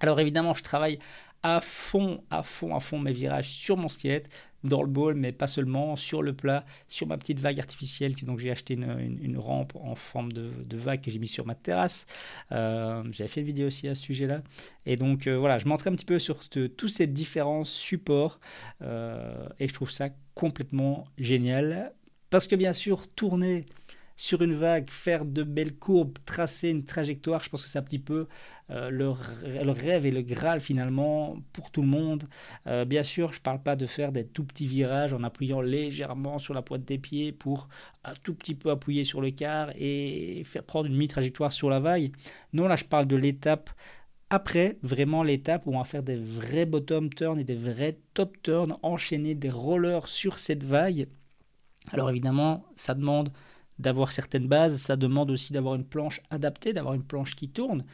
Alors 0.00 0.18
évidemment, 0.20 0.54
je 0.54 0.62
travaille 0.62 0.98
à 1.44 1.60
fond, 1.60 2.24
à 2.30 2.42
fond, 2.42 2.74
à 2.74 2.80
fond 2.80 2.98
mes 2.98 3.12
virages 3.12 3.50
sur 3.50 3.76
mon 3.76 3.90
skate, 3.90 4.30
dans 4.64 4.82
le 4.82 4.88
ball, 4.88 5.14
mais 5.14 5.30
pas 5.30 5.46
seulement, 5.46 5.94
sur 5.94 6.22
le 6.22 6.32
plat, 6.32 6.64
sur 6.88 7.06
ma 7.06 7.18
petite 7.18 7.38
vague 7.38 7.60
artificielle. 7.60 8.14
Donc 8.22 8.38
j'ai 8.38 8.50
acheté 8.50 8.74
une, 8.74 9.36
rampe 9.38 9.76
en 9.76 9.94
forme 9.94 10.32
de, 10.32 10.50
vague 10.72 11.02
que 11.02 11.10
j'ai 11.10 11.18
mis 11.18 11.28
sur 11.28 11.46
ma 11.46 11.54
terrasse. 11.54 12.06
Euh, 12.50 13.02
J'avais 13.12 13.28
fait 13.28 13.40
une 13.40 13.46
vidéo 13.46 13.66
aussi 13.66 13.86
à 13.88 13.94
ce 13.94 14.02
sujet-là. 14.02 14.40
Et 14.86 14.96
donc 14.96 15.26
euh, 15.26 15.36
voilà, 15.36 15.58
je 15.58 15.66
m'entraîne 15.66 15.92
un 15.92 15.96
petit 15.96 16.06
peu 16.06 16.18
sur 16.18 16.48
tous 16.48 16.88
ces 16.88 17.06
différents 17.06 17.64
supports 17.64 18.40
euh, 18.80 19.46
et 19.60 19.68
je 19.68 19.74
trouve 19.74 19.90
ça 19.90 20.08
complètement 20.34 21.04
génial. 21.18 21.92
Parce 22.30 22.48
que 22.48 22.56
bien 22.56 22.72
sûr, 22.72 23.06
tourner 23.06 23.66
sur 24.16 24.42
une 24.42 24.54
vague, 24.54 24.90
faire 24.90 25.24
de 25.24 25.42
belles 25.42 25.74
courbes, 25.74 26.18
tracer 26.24 26.70
une 26.70 26.84
trajectoire, 26.84 27.42
je 27.42 27.50
pense 27.50 27.62
que 27.62 27.68
c'est 27.68 27.78
un 27.78 27.82
petit 27.82 27.98
peu 27.98 28.26
euh, 28.70 28.90
le, 28.90 29.10
rêve 29.70 30.06
et 30.06 30.10
le 30.10 30.22
graal 30.22 30.60
finalement 30.60 31.36
pour 31.52 31.70
tout 31.70 31.82
le 31.82 31.88
monde. 31.88 32.24
Euh, 32.66 32.84
bien 32.84 33.02
sûr, 33.02 33.32
je 33.32 33.38
ne 33.38 33.42
parle 33.42 33.62
pas 33.62 33.76
de 33.76 33.86
faire 33.86 34.12
des 34.12 34.26
tout 34.26 34.44
petits 34.44 34.66
virages 34.66 35.12
en 35.12 35.22
appuyant 35.22 35.60
légèrement 35.60 36.38
sur 36.38 36.54
la 36.54 36.62
pointe 36.62 36.84
des 36.84 36.98
pieds 36.98 37.32
pour 37.32 37.68
un 38.04 38.14
tout 38.22 38.34
petit 38.34 38.54
peu 38.54 38.70
appuyer 38.70 39.04
sur 39.04 39.20
le 39.20 39.30
quart 39.30 39.70
et 39.76 40.42
faire 40.44 40.62
prendre 40.62 40.86
une 40.86 40.96
mi-trajectoire 40.96 41.52
sur 41.52 41.68
la 41.68 41.80
vague. 41.80 42.12
Non, 42.52 42.68
là 42.68 42.76
je 42.76 42.84
parle 42.84 43.06
de 43.06 43.16
l'étape 43.16 43.70
après, 44.30 44.78
vraiment 44.82 45.22
l'étape 45.22 45.66
où 45.66 45.74
on 45.74 45.78
va 45.78 45.84
faire 45.84 46.02
des 46.02 46.16
vrais 46.16 46.66
bottom 46.66 47.08
turns 47.08 47.38
et 47.38 47.44
des 47.44 47.54
vrais 47.54 47.98
top 48.14 48.36
turns, 48.42 48.76
enchaîner 48.82 49.34
des 49.34 49.50
rollers 49.50 50.08
sur 50.08 50.38
cette 50.38 50.64
vague. 50.64 51.06
Alors 51.92 52.10
évidemment, 52.10 52.64
ça 52.74 52.94
demande 52.94 53.30
d'avoir 53.78 54.12
certaines 54.12 54.46
bases, 54.46 54.78
ça 54.78 54.96
demande 54.96 55.30
aussi 55.30 55.52
d'avoir 55.52 55.74
une 55.74 55.84
planche 55.84 56.20
adaptée, 56.30 56.72
d'avoir 56.72 56.94
une 56.94 57.04
planche 57.04 57.34
qui 57.34 57.48
tourne. 57.48 57.84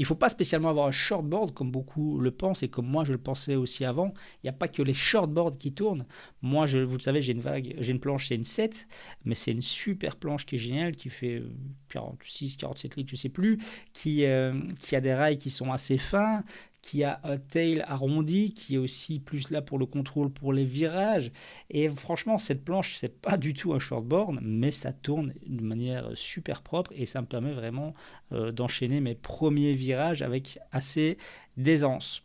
Il 0.00 0.04
ne 0.04 0.06
faut 0.06 0.14
pas 0.14 0.30
spécialement 0.30 0.70
avoir 0.70 0.86
un 0.86 0.92
shortboard 0.92 1.52
comme 1.52 1.70
beaucoup 1.70 2.20
le 2.20 2.30
pensent 2.30 2.62
et 2.62 2.68
comme 2.68 2.86
moi 2.86 3.04
je 3.04 3.12
le 3.12 3.18
pensais 3.18 3.54
aussi 3.54 3.84
avant. 3.84 4.14
Il 4.36 4.46
n'y 4.46 4.48
a 4.48 4.54
pas 4.54 4.66
que 4.66 4.80
les 4.80 4.94
shortboards 4.94 5.58
qui 5.58 5.72
tournent. 5.72 6.06
Moi, 6.40 6.64
vous 6.64 6.94
le 6.94 7.02
savez, 7.02 7.20
j'ai 7.20 7.32
une 7.32 7.42
vague, 7.42 7.74
j'ai 7.78 7.92
une 7.92 8.00
planche, 8.00 8.28
c'est 8.28 8.34
une 8.34 8.44
7, 8.44 8.88
mais 9.26 9.34
c'est 9.34 9.52
une 9.52 9.60
super 9.60 10.16
planche 10.16 10.46
qui 10.46 10.54
est 10.54 10.58
géniale, 10.58 10.96
qui 10.96 11.10
fait 11.10 11.42
46, 11.90 12.56
47 12.56 12.96
litres, 12.96 13.10
je 13.10 13.16
ne 13.16 13.18
sais 13.18 13.28
plus, 13.28 13.58
euh, 14.06 14.58
qui 14.80 14.96
a 14.96 15.02
des 15.02 15.12
rails 15.12 15.36
qui 15.36 15.50
sont 15.50 15.70
assez 15.70 15.98
fins, 15.98 16.44
qui 16.82 17.04
a 17.04 17.20
un 17.24 17.36
tail 17.36 17.84
arrondi, 17.86 18.54
qui 18.54 18.74
est 18.74 18.78
aussi 18.78 19.20
plus 19.20 19.50
là 19.50 19.62
pour 19.62 19.78
le 19.78 19.86
contrôle 19.86 20.30
pour 20.30 20.52
les 20.52 20.64
virages. 20.64 21.30
Et 21.68 21.88
franchement, 21.90 22.38
cette 22.38 22.64
planche, 22.64 22.96
c'est 22.96 23.20
pas 23.20 23.36
du 23.36 23.54
tout 23.54 23.72
un 23.72 23.78
shortboard, 23.78 24.38
mais 24.42 24.70
ça 24.70 24.92
tourne 24.92 25.34
de 25.46 25.62
manière 25.62 26.10
super 26.14 26.62
propre 26.62 26.92
et 26.94 27.06
ça 27.06 27.20
me 27.20 27.26
permet 27.26 27.52
vraiment 27.52 27.94
euh, 28.32 28.50
d'enchaîner 28.50 29.00
mes 29.00 29.14
premiers 29.14 29.74
virages 29.74 30.22
avec 30.22 30.58
assez 30.72 31.18
d'aisance. 31.56 32.22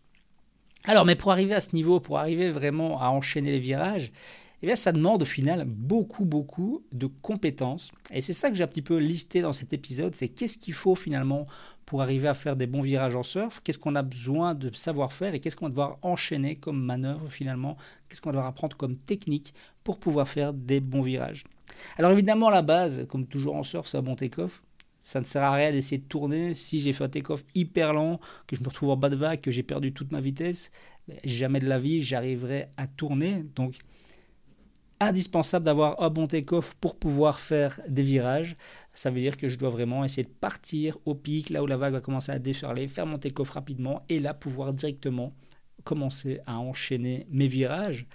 Alors, 0.85 1.05
mais 1.05 1.15
pour 1.15 1.31
arriver 1.31 1.55
à 1.55 1.61
ce 1.61 1.75
niveau, 1.75 1.99
pour 1.99 2.19
arriver 2.19 2.51
vraiment 2.51 3.01
à 3.01 3.09
enchaîner 3.09 3.51
les 3.51 3.59
virages, 3.59 4.11
eh 4.61 4.67
bien, 4.67 4.75
ça 4.75 4.91
demande 4.91 5.21
au 5.21 5.25
final 5.25 5.65
beaucoup, 5.65 6.25
beaucoup 6.25 6.83
de 6.91 7.07
compétences. 7.07 7.91
Et 8.11 8.21
c'est 8.21 8.33
ça 8.33 8.49
que 8.49 8.55
j'ai 8.55 8.63
un 8.63 8.67
petit 8.67 8.81
peu 8.81 8.97
listé 8.97 9.41
dans 9.41 9.53
cet 9.53 9.73
épisode, 9.73 10.15
c'est 10.15 10.29
qu'est-ce 10.29 10.57
qu'il 10.57 10.73
faut 10.73 10.95
finalement 10.95 11.43
pour 11.85 12.01
arriver 12.01 12.27
à 12.27 12.33
faire 12.33 12.55
des 12.55 12.67
bons 12.67 12.81
virages 12.81 13.15
en 13.15 13.23
surf, 13.23 13.61
qu'est-ce 13.63 13.77
qu'on 13.77 13.95
a 13.95 14.01
besoin 14.01 14.55
de 14.55 14.73
savoir 14.73 15.13
faire 15.13 15.33
et 15.33 15.39
qu'est-ce 15.39 15.55
qu'on 15.55 15.65
va 15.65 15.69
devoir 15.69 15.97
enchaîner 16.01 16.55
comme 16.55 16.81
manœuvre 16.81 17.29
finalement, 17.29 17.77
qu'est-ce 18.09 18.21
qu'on 18.21 18.29
va 18.29 18.33
devoir 18.33 18.47
apprendre 18.47 18.75
comme 18.75 18.97
technique 18.97 19.53
pour 19.83 19.99
pouvoir 19.99 20.27
faire 20.27 20.53
des 20.53 20.79
bons 20.79 21.01
virages. 21.01 21.43
Alors 21.97 22.11
évidemment, 22.11 22.49
la 22.49 22.61
base, 22.61 23.05
comme 23.07 23.27
toujours 23.27 23.55
en 23.55 23.63
surf, 23.63 23.87
c'est 23.87 23.97
un 23.97 24.01
bon 24.01 24.15
take-off. 24.15 24.61
Ça 25.01 25.19
ne 25.19 25.25
sert 25.25 25.43
à 25.43 25.53
rien 25.53 25.71
d'essayer 25.71 25.99
de 25.99 26.07
tourner 26.07 26.55
si 26.55 26.79
j'ai 26.79 26.91
fait 26.91 27.03
un 27.03 27.09
take-off 27.09 27.43
hyper 27.53 27.93
lent, 27.93 28.19
que 28.47 28.55
je 28.55 28.61
me 28.61 28.67
retrouve 28.67 28.89
en 28.89 28.97
bas 28.97 29.09
de 29.09 29.15
vague, 29.15 29.39
que 29.39 29.51
j'ai 29.51 29.61
perdu 29.61 29.93
toute 29.93 30.11
ma 30.11 30.19
vitesse. 30.19 30.71
Ben, 31.07 31.19
jamais 31.23 31.59
de 31.59 31.67
la 31.67 31.77
vie, 31.77 32.01
j'arriverai 32.01 32.65
à 32.77 32.87
tourner. 32.87 33.43
Donc, 33.55 33.75
indispensable 35.07 35.65
d'avoir 35.65 36.01
un 36.01 36.09
bon 36.09 36.27
take-off 36.27 36.75
pour 36.79 36.97
pouvoir 36.97 37.39
faire 37.39 37.79
des 37.87 38.03
virages. 38.03 38.55
Ça 38.93 39.09
veut 39.09 39.19
dire 39.19 39.37
que 39.37 39.49
je 39.49 39.57
dois 39.57 39.69
vraiment 39.69 40.03
essayer 40.03 40.23
de 40.23 40.29
partir 40.29 40.97
au 41.05 41.15
pic, 41.15 41.49
là 41.49 41.63
où 41.63 41.67
la 41.67 41.77
vague 41.77 41.93
va 41.93 42.01
commencer 42.01 42.31
à 42.31 42.39
déferler, 42.39 42.87
faire 42.87 43.05
mon 43.05 43.17
take-off 43.17 43.49
rapidement 43.49 44.03
et 44.09 44.19
là 44.19 44.33
pouvoir 44.33 44.73
directement 44.73 45.33
commencer 45.85 46.41
à 46.45 46.59
enchaîner 46.59 47.25
mes 47.29 47.47
virages. 47.47 48.07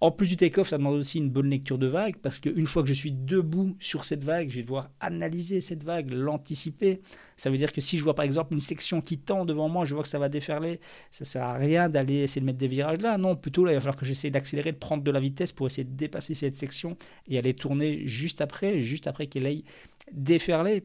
En 0.00 0.10
plus 0.10 0.28
du 0.28 0.36
take-off, 0.36 0.68
ça 0.68 0.78
demande 0.78 0.94
aussi 0.94 1.18
une 1.18 1.30
bonne 1.30 1.50
lecture 1.50 1.78
de 1.78 1.86
vague, 1.86 2.16
parce 2.16 2.40
qu'une 2.40 2.66
fois 2.66 2.82
que 2.82 2.88
je 2.88 2.94
suis 2.94 3.12
debout 3.12 3.76
sur 3.78 4.04
cette 4.04 4.24
vague, 4.24 4.48
je 4.48 4.56
vais 4.56 4.62
devoir 4.62 4.90
analyser 4.98 5.60
cette 5.60 5.84
vague, 5.84 6.10
l'anticiper. 6.10 7.00
Ça 7.36 7.50
veut 7.50 7.56
dire 7.58 7.72
que 7.72 7.80
si 7.80 7.98
je 7.98 8.02
vois 8.02 8.14
par 8.14 8.24
exemple 8.24 8.54
une 8.54 8.60
section 8.60 9.00
qui 9.00 9.18
tend 9.18 9.44
devant 9.44 9.68
moi, 9.68 9.84
je 9.84 9.94
vois 9.94 10.02
que 10.02 10.08
ça 10.08 10.18
va 10.18 10.28
déferler, 10.28 10.80
ça 11.10 11.24
sert 11.24 11.42
à 11.44 11.54
rien 11.54 11.88
d'aller 11.88 12.22
essayer 12.22 12.40
de 12.40 12.46
mettre 12.46 12.58
des 12.58 12.68
virages 12.68 13.00
là. 13.00 13.18
Non, 13.18 13.36
plutôt 13.36 13.64
là, 13.64 13.72
il 13.72 13.74
va 13.74 13.80
falloir 13.80 13.96
que 13.96 14.06
j'essaie 14.06 14.30
d'accélérer, 14.30 14.72
de 14.72 14.78
prendre 14.78 15.02
de 15.02 15.10
la 15.10 15.20
vitesse 15.20 15.52
pour 15.52 15.66
essayer 15.66 15.84
de 15.84 15.96
dépasser 15.96 16.34
cette 16.34 16.54
section 16.54 16.96
et 17.28 17.38
aller 17.38 17.54
tourner 17.54 18.06
juste 18.06 18.40
après, 18.40 18.80
juste 18.80 19.06
après 19.06 19.26
qu'elle 19.26 19.46
aille 19.46 19.64
déferler. 20.12 20.84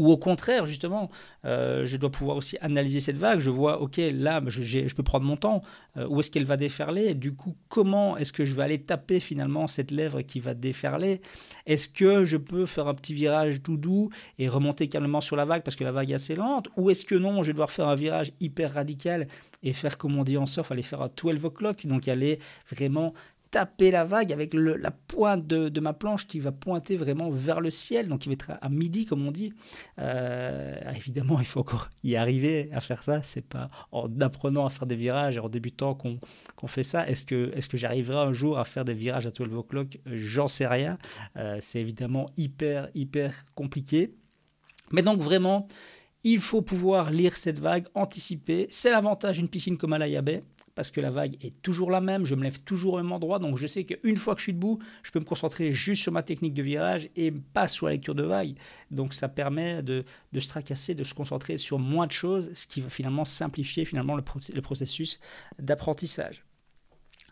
Ou 0.00 0.10
au 0.10 0.16
contraire, 0.16 0.64
justement, 0.64 1.10
euh, 1.44 1.84
je 1.84 1.98
dois 1.98 2.10
pouvoir 2.10 2.38
aussi 2.38 2.56
analyser 2.62 3.00
cette 3.00 3.18
vague. 3.18 3.38
Je 3.38 3.50
vois, 3.50 3.82
ok, 3.82 4.00
là, 4.14 4.40
je, 4.46 4.62
je 4.62 4.94
peux 4.94 5.02
prendre 5.02 5.26
mon 5.26 5.36
temps. 5.36 5.60
Euh, 5.98 6.06
où 6.08 6.20
est-ce 6.20 6.30
qu'elle 6.30 6.46
va 6.46 6.56
déferler? 6.56 7.12
Du 7.12 7.36
coup, 7.36 7.54
comment 7.68 8.16
est-ce 8.16 8.32
que 8.32 8.46
je 8.46 8.54
vais 8.54 8.62
aller 8.62 8.80
taper 8.80 9.20
finalement 9.20 9.66
cette 9.66 9.90
lèvre 9.90 10.22
qui 10.22 10.40
va 10.40 10.54
déferler? 10.54 11.20
Est-ce 11.66 11.90
que 11.90 12.24
je 12.24 12.38
peux 12.38 12.64
faire 12.64 12.88
un 12.88 12.94
petit 12.94 13.12
virage 13.12 13.62
tout 13.62 13.76
doux 13.76 14.08
et 14.38 14.48
remonter 14.48 14.88
calmement 14.88 15.20
sur 15.20 15.36
la 15.36 15.44
vague 15.44 15.64
parce 15.64 15.76
que 15.76 15.84
la 15.84 15.92
vague 15.92 16.12
est 16.12 16.14
assez 16.14 16.34
lente? 16.34 16.70
Ou 16.78 16.88
est-ce 16.88 17.04
que 17.04 17.14
non, 17.14 17.42
je 17.42 17.48
vais 17.48 17.52
devoir 17.52 17.70
faire 17.70 17.86
un 17.86 17.94
virage 17.94 18.32
hyper 18.40 18.72
radical 18.72 19.28
et 19.62 19.74
faire, 19.74 19.98
comme 19.98 20.16
on 20.16 20.24
dit 20.24 20.38
en 20.38 20.46
surf, 20.46 20.72
aller 20.72 20.80
faire 20.80 21.02
un 21.02 21.10
12 21.14 21.44
o'clock, 21.44 21.84
donc 21.84 22.08
aller 22.08 22.38
vraiment 22.72 23.12
taper 23.50 23.90
la 23.90 24.04
vague 24.04 24.32
avec 24.32 24.54
la 24.54 24.90
pointe 24.90 25.46
de, 25.46 25.80
ma 25.80 25.92
planche 25.92 26.26
qui 26.26 26.38
va 26.38 26.52
pointer 26.52 26.96
vraiment 26.96 27.30
vers 27.30 27.60
le 27.60 27.70
ciel, 27.70 28.08
donc 28.08 28.20
qui 28.20 28.28
va 28.28 28.34
être 28.34 28.52
à, 28.60 28.68
midi, 28.68 29.06
comme 29.06 29.26
on 29.26 29.30
dit. 29.30 29.52
Euh, 29.98 30.76
évidemment, 30.94 31.40
il 31.40 31.46
faut 31.46 31.60
encore 31.60 31.88
y 32.04 32.16
arriver 32.16 32.70
à 32.72 32.80
faire 32.80 33.02
ça. 33.02 33.22
C'est 33.22 33.46
pas 33.46 33.70
en 33.92 34.20
apprenant 34.20 34.66
à 34.66 34.70
faire 34.70 34.86
des 34.86 34.96
virages 34.96 35.36
et 35.36 35.40
en 35.40 35.48
débutant 35.48 35.94
qu'on 35.94 36.66
fait 36.66 36.82
ça. 36.82 37.08
Est-ce 37.08 37.24
que, 37.24 37.50
est 37.54 37.68
que 37.68 37.76
j'arriverai 37.76 38.18
un 38.18 38.32
jour 38.32 38.58
à 38.58 38.64
faire 38.64 38.84
des 38.84 38.94
virages 38.94 39.26
à 39.26 39.30
12 39.30 39.54
o'clock? 39.54 39.98
J'en 40.06 40.48
sais 40.48 40.66
rien. 40.66 40.98
Euh, 41.36 41.58
c'est 41.60 41.80
évidemment 41.80 42.30
hyper, 42.36 42.88
hyper 42.94 43.44
compliqué. 43.54 44.14
Mais 44.92 45.02
donc 45.02 45.20
vraiment, 45.20 45.68
il 46.24 46.40
faut 46.40 46.62
pouvoir 46.62 47.10
lire 47.10 47.36
cette 47.36 47.58
vague, 47.58 47.86
anticiper. 47.94 48.66
C'est 48.70 48.90
l'avantage 48.90 49.38
d'une 49.38 49.48
piscine 49.48 49.78
comme 49.78 49.92
à 49.92 49.98
la 49.98 50.08
parce 50.74 50.90
que 50.90 51.00
la 51.00 51.10
vague 51.10 51.36
est 51.40 51.60
toujours 51.62 51.90
la 51.90 52.00
même, 52.00 52.24
je 52.24 52.34
me 52.34 52.42
lève 52.42 52.60
toujours 52.60 52.94
au 52.94 52.96
même 52.98 53.12
endroit, 53.12 53.38
donc 53.38 53.58
je 53.58 53.66
sais 53.66 53.84
qu'une 53.84 54.16
fois 54.16 54.34
que 54.34 54.40
je 54.40 54.44
suis 54.44 54.52
debout, 54.54 54.78
je 55.02 55.10
peux 55.10 55.18
me 55.18 55.24
concentrer 55.24 55.72
juste 55.72 56.02
sur 56.02 56.12
ma 56.12 56.22
technique 56.22 56.54
de 56.54 56.62
virage 56.62 57.08
et 57.16 57.30
pas 57.30 57.68
sur 57.68 57.86
la 57.86 57.92
lecture 57.92 58.14
de 58.14 58.22
vague. 58.22 58.54
Donc 58.90 59.14
ça 59.14 59.28
permet 59.28 59.82
de, 59.82 60.04
se 60.38 60.48
tracasser, 60.48 60.94
de 60.94 61.04
se 61.04 61.14
concentrer 61.14 61.58
sur 61.58 61.78
moins 61.78 62.06
de 62.06 62.12
choses, 62.12 62.50
ce 62.54 62.66
qui 62.66 62.80
va 62.80 62.90
finalement 62.90 63.24
simplifier 63.24 63.84
finalement 63.84 64.16
le, 64.16 64.22
processus 64.62 65.20
d'apprentissage. 65.58 66.44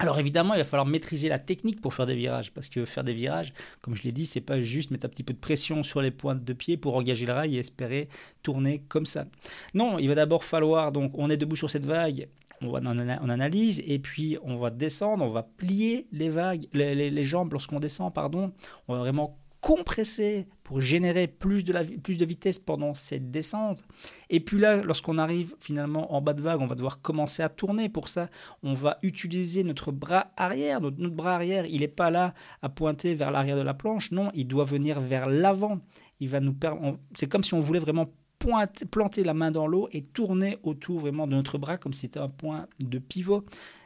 Alors 0.00 0.20
évidemment, 0.20 0.54
il 0.54 0.58
va 0.58 0.64
falloir 0.64 0.86
maîtriser 0.86 1.28
la 1.28 1.40
technique 1.40 1.80
pour 1.80 1.92
faire 1.92 2.06
des 2.06 2.14
virages, 2.14 2.52
parce 2.52 2.68
que 2.68 2.84
faire 2.84 3.02
des 3.02 3.14
virages, 3.14 3.52
comme 3.80 3.96
je 3.96 4.04
l'ai 4.04 4.12
dit, 4.12 4.26
c'est 4.26 4.40
pas 4.40 4.60
juste 4.60 4.92
mettre 4.92 5.06
un 5.06 5.08
petit 5.08 5.24
peu 5.24 5.32
de 5.32 5.38
pression 5.38 5.82
sur 5.82 6.00
les 6.00 6.12
pointes 6.12 6.44
de 6.44 6.52
pied 6.52 6.76
pour 6.76 6.94
engager 6.94 7.26
le 7.26 7.32
rail 7.32 7.56
et 7.56 7.58
espérer 7.58 8.08
tourner 8.44 8.84
comme 8.88 9.06
ça. 9.06 9.26
Non, 9.74 9.98
il 9.98 10.06
va 10.06 10.14
d'abord 10.14 10.44
falloir, 10.44 10.92
donc 10.92 11.18
on 11.18 11.30
est 11.30 11.36
debout 11.36 11.56
sur 11.56 11.68
cette 11.68 11.84
vague, 11.84 12.28
on, 12.62 12.84
analyse, 12.84 13.82
et 13.86 13.98
puis 13.98 14.38
on 14.42 14.56
va 14.58 14.70
descendre, 14.70 15.24
on 15.24 15.30
va 15.30 15.42
plier 15.42 16.06
les 16.12 16.28
vagues, 16.28 16.66
les, 16.72 17.22
jambes 17.22 17.52
lorsqu'on 17.52 17.80
descend, 17.80 18.12
pardon. 18.12 18.52
On 18.88 18.94
va 18.94 19.00
vraiment 19.00 19.38
compresser 19.60 20.46
pour 20.62 20.80
générer 20.80 21.26
plus 21.26 21.64
de, 21.64 21.72
la, 21.72 21.82
plus 21.82 22.16
de 22.16 22.24
vitesse 22.24 22.58
pendant 22.58 22.94
cette 22.94 23.30
descente. 23.30 23.82
Et 24.30 24.38
puis 24.40 24.58
là, 24.58 24.76
lorsqu'on 24.76 25.18
arrive 25.18 25.54
finalement 25.58 26.14
en 26.14 26.20
bas 26.20 26.34
de 26.34 26.42
vague, 26.42 26.60
on 26.60 26.66
va 26.66 26.74
devoir 26.74 27.00
commencer 27.00 27.42
à 27.42 27.48
tourner. 27.48 27.88
Pour 27.88 28.08
ça, 28.08 28.28
on 28.62 28.74
va 28.74 28.98
utiliser 29.02 29.64
notre 29.64 29.90
bras 29.90 30.30
arrière. 30.36 30.80
Notre, 30.80 31.08
bras 31.08 31.34
arrière, 31.34 31.66
il 31.66 31.80
n'est 31.80 31.88
pas 31.88 32.10
là 32.10 32.34
à 32.62 32.68
pointer 32.68 33.14
vers 33.14 33.30
l'arrière 33.30 33.56
de 33.56 33.62
la 33.62 33.74
planche. 33.74 34.12
Non, 34.12 34.30
il 34.34 34.46
doit 34.46 34.64
venir 34.64 35.00
vers 35.00 35.28
l'avant. 35.28 35.80
Il 36.20 36.28
va 36.28 36.40
nous 36.40 36.54
C'est 37.14 37.28
comme 37.28 37.42
si 37.42 37.54
on 37.54 37.60
voulait 37.60 37.80
vraiment 37.80 38.08
planter 38.38 39.24
la 39.24 39.34
main 39.34 39.50
dans 39.50 39.66
l'eau 39.66 39.88
et 39.92 40.02
tourner 40.02 40.58
autour 40.62 41.00
vraiment 41.00 41.26
de 41.26 41.34
notre 41.34 41.58
bras 41.58 41.76
comme 41.76 41.92
si 41.92 42.00
c'était 42.00 42.20
un 42.20 42.28
point 42.28 42.66
de 42.80 42.98
pivot. 42.98 43.44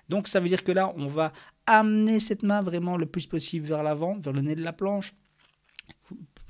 Donc 0.08 0.28
ça 0.28 0.40
veut 0.40 0.48
dire 0.48 0.64
que 0.64 0.72
là, 0.72 0.92
on 0.96 1.06
va 1.06 1.32
amener 1.66 2.20
cette 2.20 2.42
main 2.42 2.62
vraiment 2.62 2.96
le 2.96 3.06
plus 3.06 3.26
possible 3.26 3.66
vers 3.66 3.82
l'avant, 3.82 4.18
vers 4.18 4.32
le 4.32 4.42
nez 4.42 4.54
de 4.54 4.62
la 4.62 4.72
planche 4.72 5.14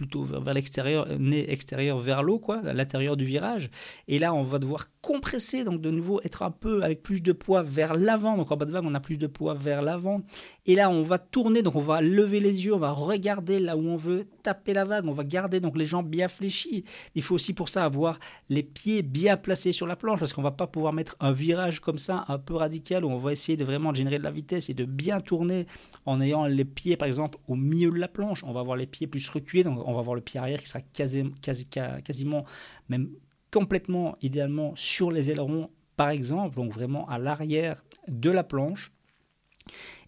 plutôt 0.02 0.22
vers, 0.22 0.54
l'extérieur, 0.54 1.06
nez 1.18 1.50
extérieur 1.50 1.98
vers 1.98 2.22
l'eau, 2.22 2.38
quoi, 2.38 2.60
à 2.66 2.72
l'intérieur 2.72 3.16
du 3.16 3.24
virage. 3.24 3.70
Et 4.08 4.18
là, 4.18 4.34
on 4.34 4.42
va 4.42 4.58
devoir 4.58 4.88
compresser, 5.00 5.62
donc 5.62 5.80
de 5.80 5.90
nouveau 5.90 6.20
être 6.24 6.42
un 6.42 6.50
peu 6.50 6.82
avec 6.82 7.02
plus 7.02 7.22
de 7.22 7.32
poids 7.32 7.62
vers 7.62 7.94
l'avant. 7.94 8.36
Donc 8.36 8.50
en 8.50 8.56
bas 8.56 8.64
de 8.64 8.72
vague, 8.72 8.84
on 8.84 8.94
a 8.94 9.00
plus 9.00 9.18
de 9.18 9.28
poids 9.28 9.54
vers 9.54 9.80
l'avant. 9.80 10.22
Et 10.66 10.74
là, 10.74 10.90
on 10.90 11.02
va 11.02 11.18
tourner, 11.18 11.62
donc 11.62 11.76
on 11.76 11.80
va 11.80 12.00
lever 12.00 12.40
les 12.40 12.64
yeux, 12.64 12.74
on 12.74 12.78
va 12.78 12.90
regarder 12.90 13.60
là 13.60 13.76
où 13.76 13.86
on 13.86 13.96
veut 13.96 14.26
taper 14.42 14.74
la 14.74 14.84
vague. 14.84 15.06
On 15.06 15.12
va 15.12 15.24
garder 15.24 15.60
donc 15.60 15.76
les 15.76 15.84
jambes 15.84 16.08
bien 16.08 16.28
fléchies. 16.28 16.84
Il 17.14 17.22
faut 17.22 17.34
aussi 17.34 17.52
pour 17.52 17.68
ça 17.68 17.84
avoir 17.84 18.18
les 18.48 18.62
pieds 18.62 19.02
bien 19.02 19.36
placés 19.36 19.72
sur 19.72 19.86
la 19.86 19.96
planche, 19.96 20.18
parce 20.18 20.32
qu'on 20.32 20.42
va 20.42 20.50
pas 20.50 20.66
pouvoir 20.66 20.92
mettre 20.92 21.16
un 21.20 21.32
virage 21.32 21.80
comme 21.80 21.98
ça, 21.98 22.24
un 22.28 22.38
peu 22.38 22.54
radical, 22.54 23.04
où 23.04 23.10
on 23.10 23.18
va 23.18 23.32
essayer 23.32 23.56
de 23.56 23.64
vraiment 23.64 23.94
générer 23.94 24.18
de 24.18 24.24
la 24.24 24.30
vitesse 24.30 24.68
et 24.70 24.74
de 24.74 24.84
bien 24.84 25.20
tourner 25.20 25.66
en 26.06 26.20
ayant 26.20 26.46
les 26.46 26.64
pieds, 26.64 26.96
par 26.96 27.08
exemple, 27.08 27.38
au 27.48 27.54
milieu 27.54 27.90
de 27.90 27.98
la 27.98 28.08
planche. 28.08 28.42
On 28.44 28.52
va 28.52 28.60
avoir 28.60 28.76
les 28.76 28.86
pieds 28.86 29.06
plus 29.06 29.28
reculés, 29.28 29.62
donc 29.62 29.86
on 29.86 29.92
va 29.92 30.00
avoir 30.00 30.14
le 30.14 30.22
pied 30.22 30.40
arrière 30.40 30.60
qui 30.60 30.68
sera 30.68 30.80
quasi, 30.80 31.24
quasi, 31.40 31.66
quasiment, 31.66 32.44
même 32.88 33.10
complètement, 33.50 34.16
idéalement, 34.22 34.72
sur 34.74 35.10
les 35.10 35.30
ailerons, 35.30 35.70
par 35.96 36.08
exemple, 36.08 36.56
donc 36.56 36.72
vraiment 36.72 37.06
à 37.08 37.18
l'arrière 37.18 37.84
de 38.08 38.30
la 38.30 38.42
planche. 38.42 38.92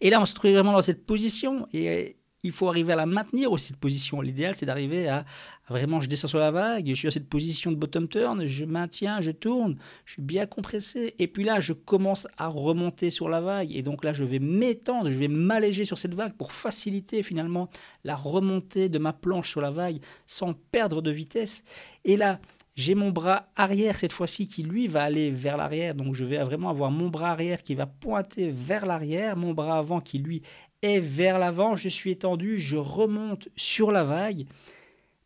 Et 0.01 0.11
là, 0.11 0.21
on 0.21 0.25
se 0.25 0.35
trouve 0.35 0.51
vraiment 0.51 0.73
dans 0.73 0.83
cette 0.83 1.07
position. 1.07 1.67
Et 1.73 2.17
il 2.45 2.53
faut 2.53 2.69
arriver 2.69 2.93
à 2.93 2.97
la 2.97 3.07
maintenir 3.07 3.51
aussi, 3.51 3.69
cette 3.69 3.79
position. 3.79 4.21
L'idéal, 4.21 4.55
c'est 4.55 4.67
d'arriver 4.67 5.09
à, 5.09 5.25
vraiment, 5.69 5.99
je 6.01 6.09
descends 6.09 6.29
sur 6.29 6.39
la 6.39 6.51
vague, 6.51 6.87
je 6.87 6.95
suis 6.95 7.09
à 7.09 7.11
cette 7.11 7.29
position 7.29 7.73
de 7.73 7.77
bottom 7.77 8.07
turn, 8.07 8.47
je 8.47 8.65
maintiens, 8.65 9.21
je 9.21 9.31
tourne, 9.31 9.77
je 10.05 10.13
suis 10.13 10.23
bien 10.23 10.47
compressé. 10.47 11.15
Et 11.19 11.27
puis 11.27 11.43
là, 11.43 11.59
je 11.59 11.73
commence 11.73 12.29
à 12.37 12.47
remonter 12.49 13.11
sur 13.11 13.29
la 13.29 13.41
vague. 13.41 13.75
Et 13.75 13.83
donc 13.83 14.05
là, 14.05 14.13
je 14.13 14.25
vais 14.25 14.39
m'étendre, 14.39 15.11
je 15.11 15.17
vais 15.17 15.29
m'alléger 15.29 15.87
sur 15.87 15.99
cette 15.99 16.15
vague 16.15 16.35
pour 16.35 16.53
faciliter 16.53 17.23
finalement 17.23 17.69
la 18.05 18.15
remontée 18.15 18.89
de 18.89 18.99
ma 18.99 19.15
planche 19.15 19.51
sur 19.51 19.63
la 19.63 19.71
vague 19.71 19.99
sans 20.27 20.53
perdre 20.53 21.01
de 21.01 21.11
vitesse. 21.11 21.65
Et 22.05 22.19
là, 22.19 22.41
j'ai 22.77 22.97
mon 22.97 23.11
bras 23.11 23.47
arrière 23.55 23.97
cette 23.97 24.13
fois-ci 24.13 24.49
qui 24.49 24.65
lui 24.65 24.89
va 24.89 25.05
aller 25.05 25.31
vers 25.31 25.57
l'arrière, 25.57 25.95
donc 25.95 26.15
je 26.15 26.25
vais 26.25 26.43
vraiment 26.43 26.71
avoir 26.71 26.91
mon 26.91 27.09
bras 27.09 27.31
arrière 27.31 27.63
qui 27.63 27.77
va 27.77 27.87
pointer 27.87 28.51
vers 28.51 28.85
l'arrière, 28.85 29.37
mon 29.37 29.55
bras 29.55 29.79
avant 29.79 30.01
qui 30.01 30.19
lui 30.19 30.43
vers 30.85 31.39
l'avant, 31.39 31.77
je 31.77 31.89
suis 31.89 32.11
étendu, 32.11 32.59
je 32.59 32.77
remonte 32.77 33.49
sur 33.57 33.91
la 33.91 34.05
vague. 34.05 34.47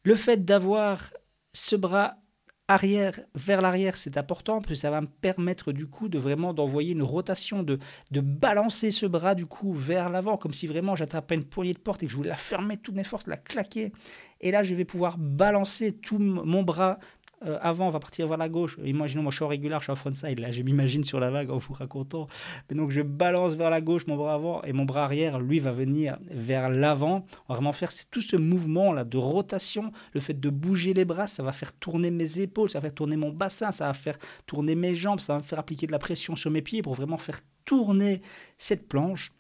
Le 0.05 0.15
fait 0.15 0.45
d'avoir 0.45 1.13
ce 1.53 1.77
bras 1.77 2.17
arrière 2.69 3.19
vers 3.35 3.63
l'arrière, 3.63 3.97
c'est 3.97 4.19
important 4.19 4.59
parce 4.59 4.69
que 4.69 4.75
ça 4.75 4.91
va 4.91 5.01
me 5.01 5.07
permettre 5.07 5.73
du 5.73 5.87
coup 5.87 6.09
de 6.09 6.19
vraiment 6.19 6.53
d'envoyer 6.53 6.93
une 6.93 7.03
rotation, 7.03 7.63
de, 7.63 7.79
de 8.11 8.21
balancer 8.21 8.91
ce 8.91 9.07
bras 9.07 9.35
du 9.35 9.47
coup 9.47 9.73
vers 9.73 10.11
l'avant, 10.11 10.37
comme 10.37 10.53
si 10.53 10.67
vraiment 10.67 10.95
j'attrapais 10.95 11.35
une 11.35 11.45
poignée 11.45 11.73
de 11.73 11.79
porte 11.79 12.03
et 12.03 12.07
que 12.07 12.13
je 12.13 12.17
voulais 12.17 12.29
la 12.29 12.37
fermer 12.37 12.77
toutes 12.77 12.95
mes 12.95 13.05
forces, 13.05 13.27
la 13.27 13.39
claquer. 13.39 13.91
Et 14.41 14.51
là, 14.51 14.63
je 14.63 14.75
vais 14.75 14.85
pouvoir 14.85 15.17
balancer 15.19 15.93
tout 15.93 16.19
mon 16.19 16.63
bras 16.63 16.99
euh, 17.47 17.59
avant, 17.61 17.87
on 17.87 17.91
va 17.91 18.01
partir 18.01 18.27
vers 18.27 18.37
la 18.37 18.49
gauche. 18.49 18.79
Imaginons, 18.85 19.23
moi 19.23 19.31
je 19.31 19.37
suis 19.37 19.45
en 19.45 19.49
régulier, 19.49 19.75
je 19.79 19.85
suis 19.85 19.93
en 19.93 19.97
frontside. 19.97 20.39
Là, 20.41 20.51
je 20.51 20.63
m'imagine 20.63 21.05
sur 21.05 21.21
la 21.21 21.31
vague 21.31 21.51
en 21.51 21.59
vous 21.59 21.73
racontant. 21.73 22.27
Mais 22.69 22.77
donc, 22.77 22.91
je 22.91 23.03
balance 23.03 23.55
vers 23.55 23.71
la 23.71 23.81
gauche 23.81 24.07
mon 24.07 24.17
bras 24.17 24.35
avant 24.35 24.63
et 24.63 24.73
mon 24.73 24.85
bras 24.85 25.05
arrière, 25.05 25.39
lui, 25.39 25.59
va 25.59 25.73
venir 25.73 26.19
vers 26.31 26.69
l'avant. 26.69 27.25
On 27.49 27.53
va 27.53 27.57
vraiment 27.57 27.73
faire 27.73 27.91
tout 28.11 28.21
ce 28.21 28.37
mouvement-là 28.37 29.05
de 29.05 29.19
rotation. 29.19 29.93
Le 30.13 30.21
fait 30.21 30.39
de 30.39 30.51
bouger 30.51 30.95
les 30.95 31.05
bras, 31.05 31.27
ça 31.27 31.43
va 31.43 31.53
faire 31.53 31.73
tourner 31.75 32.11
mes 32.11 32.41
épaules, 32.41 32.71
ça 32.71 32.79
va 32.79 32.89
faire 32.89 32.95
tourner 32.95 33.17
mon 33.17 33.31
bassin, 33.31 33.71
ça 33.71 33.87
va 33.87 33.95
faire 33.95 34.19
tourner 34.47 34.75
mes 34.75 34.95
jambes, 34.95 35.21
ça 35.21 35.35
va 35.35 35.39
me 35.39 35.45
faire 35.45 35.59
appliquer 35.59 35.87
de 35.87 35.93
la 35.93 35.99
pression 35.99 36.37
sur 36.37 36.51
mes 36.51 36.63
pieds 36.63 36.83
pour 36.83 36.95
vraiment 36.95 37.19
faire 37.19 37.41
tourner 37.65 38.21
cette 38.57 38.89
planche. 38.89 39.31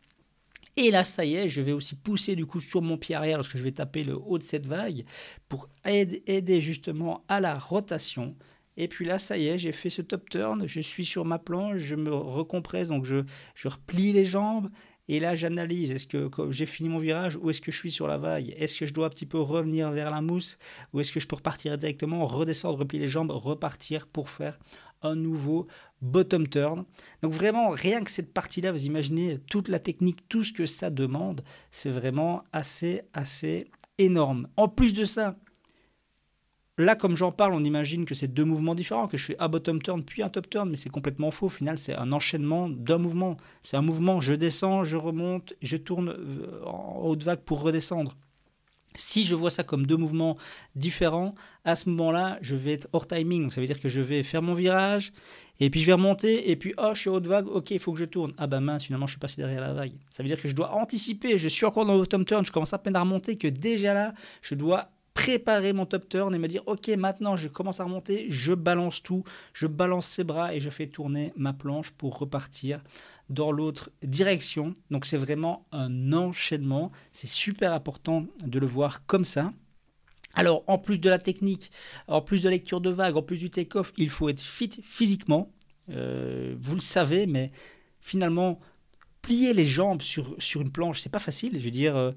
Et 0.81 0.93
là, 0.93 1.03
ça 1.03 1.25
y 1.25 1.35
est, 1.35 1.49
je 1.49 1.61
vais 1.61 1.73
aussi 1.73 1.97
pousser 1.97 2.37
du 2.37 2.47
coup 2.47 2.61
sur 2.61 2.83
mon 2.83 2.97
pied 2.97 3.17
arrière 3.17 3.39
lorsque 3.39 3.57
je 3.57 3.63
vais 3.65 3.73
taper 3.73 4.05
le 4.05 4.17
haut 4.17 4.39
de 4.39 4.45
cette 4.45 4.65
vague 4.65 5.05
pour 5.49 5.69
aider 5.85 6.61
justement 6.61 7.25
à 7.27 7.41
la 7.41 7.59
rotation. 7.59 8.37
Et 8.77 8.87
puis 8.87 9.05
là, 9.05 9.19
ça 9.19 9.37
y 9.37 9.49
est, 9.49 9.59
j'ai 9.59 9.73
fait 9.73 9.91
ce 9.91 10.03
top 10.03 10.31
turn, 10.31 10.69
je 10.69 10.79
suis 10.79 11.05
sur 11.05 11.25
ma 11.25 11.41
planche, 11.41 11.79
je 11.79 11.97
me 11.97 12.15
recompresse, 12.15 12.87
donc 12.87 13.05
je, 13.07 13.25
replie 13.65 14.13
les 14.13 14.25
jambes. 14.25 14.71
Et 15.09 15.19
là, 15.19 15.35
j'analyse, 15.35 15.91
est-ce 15.91 16.07
que 16.07 16.31
j'ai 16.51 16.67
fini 16.67 16.89
mon 16.89 16.99
virage 17.01 17.37
ou 17.43 17.51
est-ce 17.51 17.61
que 17.61 17.73
je 17.73 17.79
suis 17.79 17.91
sur 17.91 18.07
la 18.07 18.19
vague? 18.19 18.55
Est-ce 18.57 18.79
que 18.79 18.87
je 18.87 18.95
dois 18.95 19.07
un 19.07 19.11
petit 19.11 19.27
peu 19.27 19.41
revenir 19.41 19.91
vers 19.91 20.13
la 20.13 20.21
mousse 20.21 20.59
ou 20.93 21.01
est-ce 21.01 21.11
que 21.11 21.19
je 21.19 21.27
peux 21.27 21.35
repartir 21.35 21.77
directement, 21.77 22.25
redescendre, 22.25 22.79
replier 22.79 23.03
les 23.03 23.09
jambes, 23.09 23.33
repartir 23.33 24.07
pour 24.07 24.31
faire 24.31 24.57
un 25.03 25.17
nouveau 25.17 25.67
bottom 26.01 26.49
turn. 26.49 26.85
Donc 27.23 27.33
vraiment, 27.33 27.71
rien 27.71 28.03
que 28.03 28.11
cette 28.11 28.33
partie-là, 28.33 28.73
vous 28.73 28.85
imaginez 28.85 29.39
toute 29.49 29.69
la 29.69 29.79
technique, 29.79 30.29
tout 30.29 30.43
ce 30.43 30.53
que 30.53 30.67
ça 30.67 30.91
demande, 30.91 31.43
c'est 31.71 31.91
vraiment 31.91 32.45
assez, 32.53 33.03
assez 33.13 33.67
énorme. 33.99 34.49
En 34.57 34.69
plus 34.69 34.95
de 34.95 35.05
ça, 35.05 35.37
là, 36.79 36.95
comme 36.95 37.17
j'en 37.17 37.33
parle, 37.33 37.55
on 37.55 37.65
imagine 37.65 38.05
que 38.05 38.15
c'est 38.15 38.29
deux 38.29 38.45
mouvements 38.45 38.75
différents, 38.75 39.09
que 39.09 39.17
je 39.17 39.25
fais 39.25 39.37
un 39.39 39.49
bottom 39.49 39.83
turn 39.83 40.03
puis 40.05 40.23
un 40.23 40.29
top 40.29 40.49
turn, 40.49 40.71
mais 40.71 40.77
c'est 40.77 40.91
complètement 40.91 41.31
faux. 41.31 41.47
Au 41.47 41.51
final, 41.51 41.79
c'est 41.79 41.95
un 41.95 42.13
enchaînement 42.13 42.69
d'un 42.69 42.99
mouvement. 42.99 43.37
C'est 43.63 43.77
un 43.77 43.83
mouvement, 43.83 44.21
je 44.21 44.35
descends, 44.35 44.85
je 44.85 44.97
remonte, 44.97 45.55
je 45.63 45.77
tourne 45.77 46.11
euh, 46.11 46.65
en 46.65 47.01
haute 47.03 47.25
vague 47.25 47.41
pour 47.41 47.63
redescendre. 47.63 48.17
Si 48.99 49.25
je 49.25 49.35
vois 49.35 49.51
ça 49.51 49.63
comme 49.63 49.87
deux 49.87 49.97
mouvements 49.97 50.37
différents, 50.75 51.35
à 51.65 51.77
ce 51.77 51.89
moment-là, 51.89 52.39
je 52.43 52.57
vais 52.57 52.73
être 52.73 52.89
hors 52.93 53.07
timing. 53.07 53.45
Donc 53.45 53.53
ça 53.53 53.61
veut 53.61 53.67
dire 53.67 53.81
que 53.81 53.89
je 53.89 54.01
vais 54.01 54.23
faire 54.23 54.43
mon 54.43 54.53
virage, 54.53 55.13
et 55.61 55.71
puis 55.71 55.81
je 55.81 55.87
vais 55.87 55.95
remonter, 55.95 56.51
et 56.51 56.57
puis 56.57 56.75
oh, 56.79 56.91
je 56.95 57.01
suis 57.01 57.11
haute 57.11 57.27
vague, 57.27 57.47
ok, 57.49 57.71
il 57.71 57.79
faut 57.79 57.93
que 57.93 57.99
je 57.99 58.05
tourne. 58.05 58.33
Ah 58.37 58.47
bah 58.47 58.61
mince, 58.61 58.85
finalement, 58.85 59.07
je 59.07 59.13
suis 59.13 59.21
passé 59.21 59.41
derrière 59.41 59.61
la 59.61 59.73
vague. 59.73 59.93
Ça 60.11 60.23
veut 60.23 60.29
dire 60.29 60.41
que 60.41 60.49
je 60.49 60.55
dois 60.55 60.73
anticiper, 60.75 61.39
je 61.39 61.49
suis 61.49 61.65
encore 61.65 61.87
dans 61.87 61.95
le 61.95 62.01
bottom 62.01 62.25
turn, 62.25 62.45
je 62.45 62.53
commence 62.53 62.73
à 62.73 62.79
peine 62.79 62.97
à 62.97 63.01
remonter, 63.01 63.39
que 63.39 63.49
déjà 63.49 63.95
là, 63.95 64.15
je 64.43 64.55
dois 64.55 64.91
préparer 65.19 65.73
mon 65.73 65.85
top 65.85 66.09
turn 66.09 66.33
et 66.33 66.39
me 66.39 66.47
dire 66.47 66.63
ok 66.67 66.87
maintenant 66.91 67.37
je 67.37 67.49
commence 67.49 67.81
à 67.81 67.85
remonter, 67.85 68.27
je 68.31 68.53
balance 68.53 69.03
tout, 69.03 69.25
je 69.53 69.67
balance 69.67 70.07
ses 70.07 70.23
bras 70.23 70.55
et 70.55 70.61
je 70.61 70.71
fais 70.71 70.87
tourner 70.87 71.33
ma 71.35 71.53
planche 71.53 71.91
pour 71.91 72.19
repartir 72.19 72.81
dans 73.29 73.51
l'autre 73.51 73.91
direction. 74.05 74.75
Donc 74.93 75.07
c'est 75.07 75.17
vraiment 75.17 75.67
un 75.73 76.13
enchaînement, 76.13 76.93
c'est 77.11 77.27
super 77.27 77.73
important 77.73 78.27
de 78.45 78.61
le 78.61 78.67
voir 78.67 79.05
comme 79.07 79.25
ça. 79.25 79.53
Alors 80.35 80.63
en 80.69 80.79
plus 80.79 81.01
de 81.01 81.11
la 81.11 81.19
technique, 81.19 81.73
en 82.07 82.21
plus 82.21 82.45
de 82.45 82.49
lecture 82.49 82.81
de 82.81 82.91
vagues, 82.91 83.17
en 83.17 83.23
plus 83.23 83.41
du 83.41 83.51
take-off, 83.51 83.93
il 83.97 84.11
faut 84.11 84.29
être 84.29 84.41
fit 84.41 84.71
physiquement. 84.85 85.51
Euh, 85.91 86.55
vous 86.61 86.75
le 86.77 86.81
savez, 86.81 87.27
mais 87.27 87.51
finalement, 88.01 88.61
plier 89.21 89.53
les 89.53 89.67
jambes 89.67 90.01
sur, 90.01 90.37
sur 90.39 90.61
une 90.61 90.71
planche, 90.71 91.01
c'est 91.01 91.11
pas 91.11 91.19
facile. 91.19 91.59
Je 91.59 91.65
veux 91.65 91.73
dire, 91.73 91.97
euh, 91.97 92.13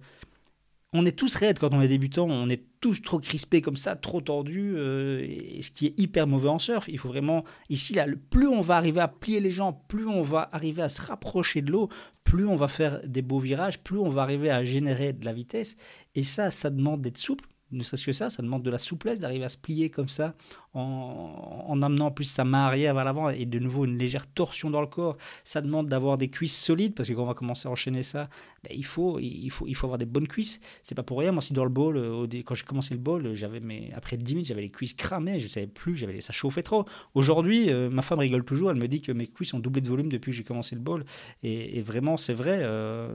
on 0.93 1.03
est 1.03 1.17
tous 1.17 1.35
raides 1.35 1.57
quand 1.57 1.73
on 1.73 1.81
est 1.81 1.87
débutant, 1.87 2.27
on 2.29 2.47
est 2.47 2.63
tous 2.81 3.01
trop 3.01 3.19
crispés 3.19 3.61
comme 3.61 3.77
ça, 3.77 3.95
trop 3.95 4.21
tordus, 4.21 4.73
euh, 4.75 5.23
et 5.23 5.61
ce 5.61 5.71
qui 5.71 5.87
est 5.87 5.99
hyper 5.99 6.27
mauvais 6.27 6.49
en 6.49 6.59
surf. 6.59 6.87
Il 6.87 6.97
faut 6.97 7.07
vraiment, 7.07 7.43
ici, 7.69 7.93
là, 7.93 8.07
plus 8.29 8.47
on 8.47 8.61
va 8.61 8.75
arriver 8.75 8.99
à 8.99 9.07
plier 9.07 9.39
les 9.39 9.51
jambes, 9.51 9.77
plus 9.87 10.07
on 10.07 10.23
va 10.23 10.49
arriver 10.51 10.81
à 10.81 10.89
se 10.89 11.01
rapprocher 11.01 11.61
de 11.61 11.71
l'eau, 11.71 11.89
plus 12.23 12.47
on 12.47 12.55
va 12.55 12.67
faire 12.67 12.99
des 13.07 13.21
beaux 13.21 13.39
virages, 13.39 13.79
plus 13.79 13.99
on 13.99 14.09
va 14.09 14.23
arriver 14.23 14.49
à 14.49 14.65
générer 14.65 15.13
de 15.13 15.23
la 15.23 15.31
vitesse. 15.31 15.77
Et 16.15 16.23
ça, 16.23 16.51
ça 16.51 16.69
demande 16.69 17.01
d'être 17.01 17.19
souple, 17.19 17.45
ne 17.71 17.83
serait-ce 17.83 18.05
que 18.05 18.11
ça, 18.11 18.29
ça 18.29 18.41
demande 18.41 18.63
de 18.63 18.69
la 18.69 18.77
souplesse 18.77 19.19
d'arriver 19.19 19.45
à 19.45 19.49
se 19.49 19.57
plier 19.57 19.89
comme 19.89 20.09
ça 20.09 20.33
en, 20.73 21.81
amenant 21.81 22.11
plus 22.11 22.25
sa 22.25 22.43
main 22.43 22.65
arrière 22.65 22.93
vers 22.93 23.03
l'avant 23.03 23.29
et 23.29 23.45
de 23.45 23.59
nouveau 23.59 23.85
une 23.85 23.97
légère 23.97 24.27
torsion 24.27 24.69
dans 24.69 24.81
le 24.81 24.87
corps. 24.87 25.17
Ça 25.43 25.61
demande 25.61 25.87
d'avoir 25.87 26.17
des 26.17 26.29
cuisses 26.29 26.57
solides 26.57 26.95
parce 26.95 27.09
que 27.09 27.13
quand 27.13 27.23
on 27.23 27.27
va 27.27 27.33
commencer 27.33 27.67
à 27.67 27.71
enchaîner 27.71 28.03
ça, 28.03 28.29
ben, 28.63 28.73
il, 28.75 28.85
faut, 28.85 29.19
il, 29.19 29.49
faut, 29.49 29.67
il 29.67 29.75
faut 29.75 29.87
avoir 29.87 29.97
des 29.97 30.05
bonnes 30.05 30.27
cuisses. 30.27 30.59
C'est 30.83 30.95
pas 30.95 31.03
pour 31.03 31.19
rien. 31.19 31.31
Moi, 31.31 31.39
aussi 31.39 31.53
dans 31.53 31.63
le 31.63 31.69
bowl, 31.69 31.97
euh, 31.97 32.27
quand 32.45 32.55
j'ai 32.55 32.63
commencé 32.63 32.93
le 32.93 32.99
bowl, 32.99 33.33
j'avais 33.33 33.59
mes, 33.59 33.91
après 33.95 34.17
10 34.17 34.33
minutes, 34.33 34.47
j'avais 34.47 34.61
les 34.61 34.71
cuisses 34.71 34.93
cramées, 34.93 35.39
je 35.39 35.47
savais 35.47 35.67
plus, 35.67 35.95
j'avais 35.95 36.21
ça 36.21 36.33
chauffait 36.33 36.63
trop. 36.63 36.85
Aujourd'hui, 37.15 37.69
euh, 37.69 37.89
ma 37.89 38.01
femme 38.01 38.19
rigole 38.19 38.45
toujours, 38.45 38.71
elle 38.71 38.77
me 38.77 38.87
dit 38.87 39.01
que 39.01 39.11
mes 39.11 39.27
cuisses 39.27 39.53
ont 39.53 39.59
doublé 39.59 39.81
de 39.81 39.89
volume 39.89 40.09
depuis 40.09 40.31
que 40.31 40.37
j'ai 40.37 40.43
commencé 40.43 40.75
le 40.75 40.81
bowl. 40.81 41.03
Et, 41.43 41.81
vraiment, 41.81 42.15
c'est 42.15 42.33
vrai, 42.33 42.59
euh, 42.61 43.09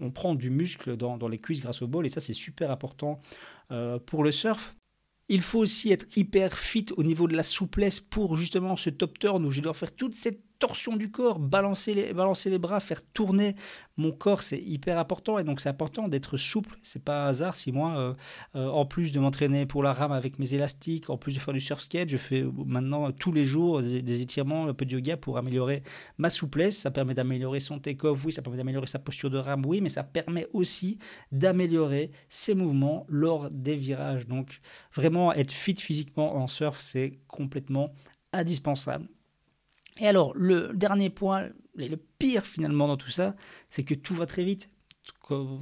on, 0.00 0.10
prend 0.10 0.34
du 0.34 0.50
muscle 0.50 0.96
dans, 0.96 1.16
dans 1.16 1.28
les 1.28 1.38
cuisses 1.38 1.60
grâce 1.60 1.82
au 1.82 1.88
bowl 1.88 2.06
et 2.06 2.08
ça, 2.08 2.20
c'est 2.20 2.32
super 2.32 2.70
important 2.70 3.20
pour 4.06 4.22
le 4.22 4.30
surf. 4.30 4.74
Il 5.28 5.42
faut 5.42 5.60
aussi 5.60 5.92
être 5.92 6.06
hyper 6.16 6.58
fit 6.58 6.86
au 6.96 7.02
niveau 7.02 7.28
de 7.28 7.36
la 7.36 7.42
souplesse 7.42 8.00
pour 8.00 8.36
justement 8.36 8.76
ce 8.76 8.90
top 8.90 9.18
turn 9.18 9.44
où 9.44 9.50
je 9.50 9.60
dois 9.60 9.74
faire 9.74 9.94
toute 9.94 10.14
cette 10.14 10.42
torsion 10.62 10.96
du 10.96 11.10
corps, 11.10 11.40
balancer 11.40 11.92
les, 11.92 12.58
bras, 12.58 12.78
faire 12.78 13.02
tourner 13.02 13.56
mon 13.96 14.12
corps, 14.12 14.42
c'est 14.42 14.62
hyper 14.62 14.96
important. 14.96 15.40
Et 15.40 15.44
donc, 15.44 15.60
c'est 15.60 15.68
important 15.68 16.06
d'être 16.06 16.36
souple. 16.36 16.78
C'est 16.84 17.02
pas 17.02 17.24
un 17.24 17.26
hasard 17.26 17.56
si 17.56 17.72
moi, 17.72 17.98
euh, 17.98 18.14
euh, 18.54 18.68
en 18.68 18.86
plus 18.86 19.10
de 19.10 19.18
m'entraîner 19.18 19.66
pour 19.66 19.82
la 19.82 19.92
rame 19.92 20.12
avec 20.12 20.38
mes 20.38 20.54
élastiques, 20.54 21.10
en 21.10 21.16
plus 21.18 21.34
de 21.34 21.40
faire 21.40 21.52
du 21.52 21.58
surf 21.58 21.80
skate, 21.80 22.08
je 22.10 22.16
fais 22.16 22.44
maintenant 22.64 23.10
tous 23.10 23.32
les 23.32 23.44
jours 23.44 23.82
des, 23.82 24.22
étirements, 24.22 24.68
un 24.68 24.72
peu 24.72 24.84
de 24.84 24.92
yoga 24.92 25.16
pour 25.16 25.36
améliorer 25.36 25.82
ma 26.16 26.30
souplesse. 26.30 26.78
Ça 26.78 26.92
permet 26.92 27.14
d'améliorer 27.14 27.58
son 27.58 27.80
take-off, 27.80 28.24
oui, 28.24 28.32
ça 28.32 28.40
permet 28.40 28.58
d'améliorer 28.58 28.86
sa 28.86 29.00
posture 29.00 29.30
de 29.30 29.38
rame, 29.38 29.66
oui, 29.66 29.80
mais 29.80 29.88
ça 29.88 30.04
permet 30.04 30.46
aussi 30.52 31.00
d'améliorer 31.32 32.12
ses 32.28 32.54
mouvements 32.54 33.04
lors 33.08 33.50
des 33.50 33.74
virages. 33.74 34.28
Donc, 34.28 34.60
vraiment, 34.94 35.32
être 35.32 35.50
fit 35.50 35.74
physiquement 35.74 36.36
en 36.36 36.46
surf, 36.46 36.78
c'est 36.78 37.18
complètement 37.26 37.92
indispensable. 38.32 39.08
Et 39.98 40.06
alors, 40.06 40.32
le 40.34 40.72
dernier 40.74 41.10
point, 41.10 41.48
le 41.76 41.96
pire 42.18 42.46
finalement 42.46 42.88
dans 42.88 42.96
tout 42.96 43.10
ça, 43.10 43.34
c'est 43.70 43.84
que 43.84 43.94
tout 43.94 44.14
va 44.14 44.26
très 44.26 44.44
vite. 44.44 44.70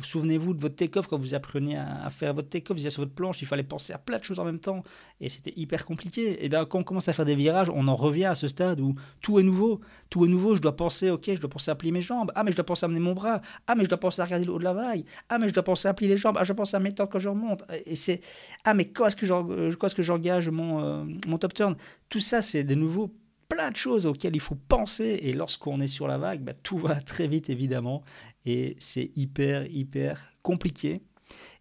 Souvenez-vous 0.03 0.53
de 0.53 0.61
votre 0.61 0.75
take-off 0.75 1.07
quand 1.07 1.16
vous 1.16 1.35
appreniez 1.35 1.77
à 1.77 2.11
faire 2.11 2.35
votre 2.35 2.51
take-off, 2.51 2.77
vous 2.77 2.90
sur 2.90 3.03
votre 3.03 3.14
planche, 3.14 3.40
il 3.40 3.47
fallait 3.47 3.62
penser 3.62 3.93
à 3.93 3.99
plein 3.99 4.19
de 4.19 4.25
choses 4.25 4.38
en 4.38 4.45
même 4.45 4.59
temps 4.59 4.83
et 5.21 5.29
c'était 5.31 5.53
hyper 5.57 5.87
compliqué. 5.87 6.45
Et 6.45 6.49
bien 6.49 6.64
quand 6.66 6.81
on 6.81 6.83
commence 6.83 7.09
à 7.09 7.12
faire 7.12 7.25
des 7.25 7.35
virages, 7.35 7.71
on 7.71 7.88
en 7.88 7.95
revient 7.95 8.27
à 8.27 8.35
ce 8.35 8.49
stade 8.49 8.81
où 8.81 8.97
tout 9.23 9.38
est 9.38 9.43
nouveau. 9.43 9.81
Tout 10.11 10.27
est 10.27 10.29
nouveau, 10.29 10.57
je 10.57 10.61
dois 10.61 10.77
penser, 10.77 11.11
ok, 11.11 11.31
je 11.35 11.40
dois 11.40 11.49
penser 11.49 11.71
à 11.71 11.75
plier 11.75 11.93
mes 11.93 12.03
jambes. 12.03 12.33
Ah, 12.35 12.45
mais 12.45 12.51
je 12.51 12.57
dois 12.57 12.66
penser 12.66 12.85
à 12.85 12.88
amener 12.88 13.01
mon 13.01 13.14
bras. 13.14 13.40
Ah, 13.66 13.75
mais 13.77 13.85
je 13.85 13.88
dois 13.88 13.99
penser 13.99 14.21
à 14.21 14.25
regarder 14.27 14.45
le 14.45 14.53
haut 14.53 14.59
de 14.59 14.64
la 14.64 14.75
vague. 14.75 15.05
Ah, 15.29 15.38
mais 15.38 15.49
je 15.49 15.55
dois 15.55 15.62
penser 15.62 15.88
à 15.88 15.95
plier 15.95 16.11
les 16.11 16.19
jambes. 16.19 16.37
Ah, 16.38 16.45
je 16.45 16.49
dois 16.49 16.57
penser 16.57 16.77
à 16.77 16.81
m'étendre 16.81 17.09
quand 17.09 17.19
je 17.19 17.29
remonte. 17.29 17.62
Et 17.87 17.97
c'est, 17.97 18.21
ah, 18.64 18.75
mais 18.75 18.87
quand 18.87 19.07
est-ce 19.07 19.95
que 19.95 20.03
j'engage 20.03 20.51
mon, 20.51 20.85
euh, 20.85 21.05
mon 21.27 21.38
top 21.38 21.55
turn? 21.55 21.77
Tout 22.11 22.21
ça, 22.21 22.43
c'est 22.43 22.64
de 22.64 22.75
nouveau 22.75 23.14
plein 23.50 23.70
de 23.70 23.76
choses 23.76 24.06
auxquelles 24.06 24.34
il 24.34 24.40
faut 24.40 24.54
penser. 24.54 25.18
Et 25.22 25.34
lorsqu'on 25.34 25.80
est 25.80 25.88
sur 25.88 26.08
la 26.08 26.16
vague, 26.16 26.42
bah, 26.42 26.54
tout 26.54 26.78
va 26.78 26.94
très 27.00 27.28
vite, 27.28 27.50
évidemment. 27.50 28.02
Et 28.46 28.76
c'est 28.78 29.10
hyper, 29.16 29.66
hyper 29.66 30.32
compliqué. 30.42 31.02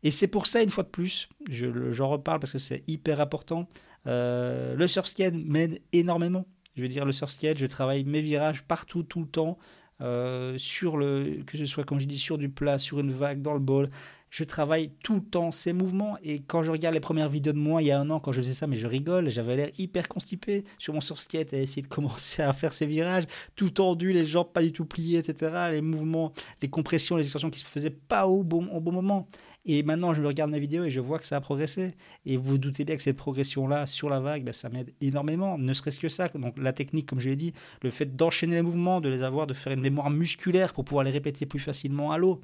Et 0.03 0.11
c'est 0.11 0.27
pour 0.27 0.47
ça, 0.47 0.63
une 0.63 0.69
fois 0.69 0.83
de 0.83 0.89
plus, 0.89 1.27
j'en 1.49 2.09
reparle 2.09 2.39
parce 2.39 2.53
que 2.53 2.59
c'est 2.59 2.83
hyper 2.87 3.19
important. 3.19 3.67
Euh, 4.07 4.75
le 4.75 4.87
surf 4.87 5.07
skate 5.07 5.33
m'aide 5.35 5.81
énormément. 5.91 6.45
Je 6.75 6.81
veux 6.81 6.87
dire, 6.87 7.03
le 7.03 7.11
surf 7.11 7.31
skate, 7.31 7.57
je 7.57 7.65
travaille 7.65 8.05
mes 8.05 8.21
virages 8.21 8.63
partout, 8.63 9.03
tout 9.03 9.19
le 9.19 9.27
temps. 9.27 9.57
Euh, 10.01 10.57
sur 10.57 10.95
le, 10.95 11.43
que 11.45 11.57
ce 11.57 11.65
soit, 11.65 11.83
comme 11.83 11.99
je 11.99 12.05
dis, 12.05 12.17
sur 12.17 12.37
du 12.37 12.47
plat, 12.47 12.77
sur 12.77 13.01
une 13.01 13.11
vague, 13.11 13.41
dans 13.41 13.53
le 13.53 13.59
bol, 13.59 13.89
je 14.29 14.43
travaille 14.43 14.91
tout 15.03 15.15
le 15.15 15.21
temps 15.21 15.51
ces 15.51 15.73
mouvements. 15.73 16.17
Et 16.23 16.39
quand 16.39 16.63
je 16.63 16.71
regarde 16.71 16.93
les 16.93 16.99
premières 16.99 17.29
vidéos 17.29 17.53
de 17.53 17.57
moi 17.57 17.81
il 17.81 17.87
y 17.87 17.91
a 17.91 17.99
un 17.99 18.09
an, 18.09 18.19
quand 18.19 18.31
je 18.31 18.41
faisais 18.41 18.53
ça, 18.53 18.67
mais 18.67 18.75
je 18.75 18.87
rigole, 18.87 19.29
j'avais 19.29 19.55
l'air 19.55 19.69
hyper 19.77 20.07
constipé 20.07 20.63
sur 20.77 20.93
mon 20.93 21.01
surskate 21.01 21.53
à 21.53 21.57
essayer 21.57 21.81
de 21.81 21.87
commencer 21.87 22.41
à 22.41 22.53
faire 22.53 22.73
ces 22.73 22.85
virages, 22.85 23.25
tout 23.55 23.69
tendu, 23.69 24.13
les 24.13 24.25
jambes 24.25 24.51
pas 24.51 24.61
du 24.61 24.71
tout 24.71 24.85
pliées, 24.85 25.19
etc. 25.19 25.69
Les 25.71 25.81
mouvements, 25.81 26.33
les 26.61 26.69
compressions, 26.69 27.15
les 27.15 27.23
extensions 27.23 27.49
qui 27.49 27.59
se 27.59 27.65
faisaient 27.65 27.89
pas 27.89 28.27
au 28.27 28.43
bon, 28.43 28.67
au 28.67 28.79
bon 28.79 28.91
moment. 28.91 29.27
Et 29.65 29.83
maintenant, 29.83 30.13
je 30.13 30.23
regarde 30.23 30.49
mes 30.49 30.59
vidéos 30.59 30.85
et 30.85 30.89
je 30.89 31.01
vois 31.01 31.19
que 31.19 31.25
ça 31.25 31.35
a 31.35 31.41
progressé. 31.41 31.93
Et 32.25 32.37
vous, 32.37 32.51
vous 32.51 32.57
doutez 32.57 32.85
bien 32.85 32.95
que 32.95 33.03
cette 33.03 33.17
progression-là 33.17 33.85
sur 33.85 34.09
la 34.09 34.19
vague, 34.19 34.43
ben, 34.43 34.53
ça 34.53 34.69
m'aide 34.69 34.93
énormément, 35.01 35.57
ne 35.57 35.73
serait-ce 35.73 35.99
que 35.99 36.09
ça. 36.09 36.29
Donc 36.29 36.57
la 36.57 36.73
technique, 36.73 37.07
comme 37.07 37.19
je 37.19 37.29
l'ai 37.29 37.35
dit, 37.35 37.53
le 37.83 37.91
fait 37.91 38.15
d'enchaîner 38.15 38.55
les 38.55 38.61
mouvements, 38.61 39.01
de 39.01 39.09
les 39.09 39.21
avoir, 39.21 39.47
de 39.47 39.53
faire 39.53 39.73
une 39.73 39.81
mémoire 39.81 40.09
musculaire 40.09 40.73
pour 40.73 40.85
pouvoir 40.85 41.03
les 41.03 41.11
répéter 41.11 41.45
plus 41.45 41.59
facilement 41.59 42.11
à 42.11 42.17
l'eau 42.17 42.41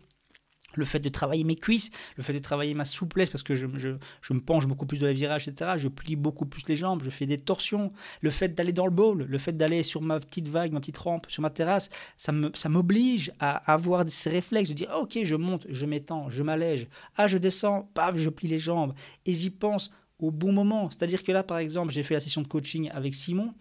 le 0.76 0.86
fait 0.86 1.00
de 1.00 1.10
travailler 1.10 1.44
mes 1.44 1.56
cuisses, 1.56 1.90
le 2.18 2.24
fait 2.24 2.34
de 2.34 2.40
travailler 2.40 2.74
ma 2.74 2.86
souplesse 2.86 3.30
parce 3.30 3.44
que 3.44 3.56
je, 3.56 3.68
je, 3.78 4.34
me 4.34 4.40
penche 4.40 4.68
beaucoup 4.68 4.86
plus 4.86 5.00
dans 5.00 5.08
les 5.08 5.14
virages, 5.14 5.48
etc. 5.48 5.72
Je 5.78 5.88
plie 5.88 6.16
beaucoup 6.16 6.46
plus 6.46 6.68
les 6.68 6.76
jambes, 6.76 7.02
je 7.04 7.10
fais 7.10 7.26
des 7.26 7.38
torsions. 7.38 7.92
Le 8.22 8.32
fait 8.32 8.50
d'aller 8.50 8.74
dans 8.74 8.86
le 8.86 8.92
bowl, 8.92 9.26
le 9.28 9.38
fait 9.38 9.54
d'aller 9.54 9.84
sur 9.84 10.02
ma 10.02 10.20
petite 10.20 10.48
vague, 10.48 10.72
ma 10.72 10.80
petite 10.80 10.98
rampe, 10.98 11.26
sur 11.30 11.42
ma 11.42 11.50
terrasse, 11.50 11.90
ça 12.18 12.32
m'oblige 12.70 13.26
ça 13.28 13.34
à 13.40 13.74
avoir 13.74 14.04
ces 14.08 14.30
réflexes 14.30 14.70
de 14.70 14.76
dire 14.76 14.92
ok, 15.00 15.20
je 15.24 15.36
monte, 15.36 15.66
je 15.70 15.86
m'étends, 15.86 16.30
je 16.30 16.44
m'allège. 16.44 16.88
Ah, 17.16 17.28
je 17.28 17.38
descends, 17.38 17.90
paf, 17.94 18.16
je 18.16 18.30
plie 18.30 18.48
les 18.48 18.60
jambes. 18.60 18.94
Et 19.26 19.34
j'y 19.34 19.50
pense 19.50 19.92
au 20.20 20.32
bon 20.32 20.52
moment. 20.52 20.90
C'est-à-dire 20.90 21.24
que 21.24 21.32
là, 21.32 21.44
par 21.44 21.58
exemple, 21.58 21.92
j'ai 21.92 22.04
fait 22.04 22.14
la 22.14 22.20
session 22.20 22.42
de 22.42 22.48
coaching 22.48 22.90
avec 22.92 23.14
Simon. 23.14 23.54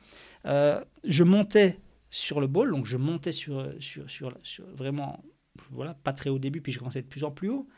Euh, 0.46 0.82
je 1.04 1.24
montais 1.24 1.78
sur 2.10 2.40
le 2.40 2.46
bowl, 2.46 2.70
donc 2.70 2.86
je 2.86 2.96
montais 2.96 3.32
sur, 3.32 3.66
sur, 3.80 4.06
sur 4.42 4.64
vraiment 4.74 5.22
voilà, 5.70 5.94
pas 5.94 6.12
très 6.12 6.30
au 6.30 6.38
début, 6.38 6.60
puis 6.60 6.72
je 6.72 6.78
commençais 6.78 7.02
de 7.02 7.06
plus 7.06 7.24
en 7.24 7.30
plus 7.30 7.48
haut. 7.48 7.68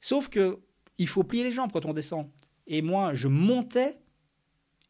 Sauf 0.00 0.28
que 0.28 0.58
il 0.98 1.08
faut 1.08 1.22
plier 1.22 1.44
les 1.44 1.50
jambes 1.50 1.70
quand 1.72 1.84
on 1.84 1.92
descend. 1.92 2.28
Et 2.66 2.82
moi, 2.82 3.14
je 3.14 3.28
montais 3.28 3.98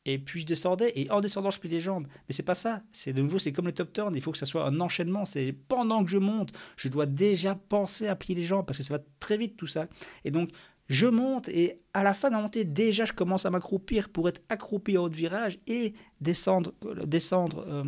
et 0.04 0.18
puis 0.18 0.40
je 0.40 0.46
descendais 0.46 0.92
et 0.96 1.10
en 1.10 1.20
descendant 1.20 1.50
je 1.50 1.60
plie 1.60 1.68
les 1.68 1.80
jambes. 1.80 2.06
Mais 2.28 2.34
c'est 2.34 2.42
pas 2.42 2.54
ça. 2.54 2.82
C'est 2.92 3.12
de 3.12 3.20
nouveau 3.20 3.38
c'est 3.38 3.52
comme 3.52 3.66
le 3.66 3.72
top 3.72 3.92
turn. 3.92 4.14
Il 4.14 4.22
faut 4.22 4.32
que 4.32 4.38
ça 4.38 4.46
soit 4.46 4.66
un 4.66 4.80
enchaînement. 4.80 5.24
C'est 5.24 5.52
pendant 5.52 6.02
que 6.02 6.10
je 6.10 6.18
monte, 6.18 6.52
je 6.76 6.88
dois 6.88 7.06
déjà 7.06 7.54
penser 7.54 8.08
à 8.08 8.16
plier 8.16 8.34
les 8.34 8.46
jambes 8.46 8.64
parce 8.66 8.78
que 8.78 8.82
ça 8.82 8.96
va 8.96 9.04
très 9.20 9.36
vite 9.36 9.56
tout 9.56 9.66
ça. 9.66 9.86
Et 10.24 10.30
donc 10.30 10.50
je 10.88 11.06
monte 11.06 11.48
et 11.50 11.80
à 11.92 12.02
la 12.02 12.14
fin 12.14 12.28
de 12.28 12.34
la 12.34 12.40
montée, 12.40 12.64
déjà, 12.64 13.04
je 13.04 13.12
commence 13.12 13.44
à 13.44 13.50
m'accroupir 13.50 14.08
pour 14.08 14.28
être 14.28 14.40
accroupi 14.48 14.96
au 14.96 15.04
haut 15.04 15.08
de 15.10 15.16
virage 15.16 15.58
et 15.66 15.92
descendre, 16.20 16.72
euh, 16.86 17.04
descendre 17.04 17.64
euh, 17.68 17.84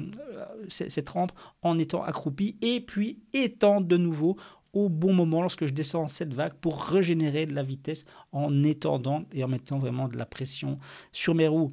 cette 0.68 1.08
rampe 1.08 1.32
en 1.62 1.78
étant 1.78 2.02
accroupi 2.02 2.56
et 2.60 2.80
puis 2.80 3.18
étendre 3.32 3.86
de 3.86 3.96
nouveau 3.96 4.36
au 4.72 4.88
bon 4.88 5.14
moment 5.14 5.40
lorsque 5.40 5.66
je 5.66 5.72
descends 5.72 6.08
cette 6.08 6.34
vague 6.34 6.52
pour 6.54 6.84
régénérer 6.84 7.46
de 7.46 7.54
la 7.54 7.62
vitesse 7.62 8.04
en 8.32 8.62
étendant 8.62 9.24
et 9.32 9.42
en 9.42 9.48
mettant 9.48 9.78
vraiment 9.78 10.06
de 10.06 10.16
la 10.16 10.26
pression 10.26 10.78
sur 11.10 11.34
mes 11.34 11.48
roues. 11.48 11.72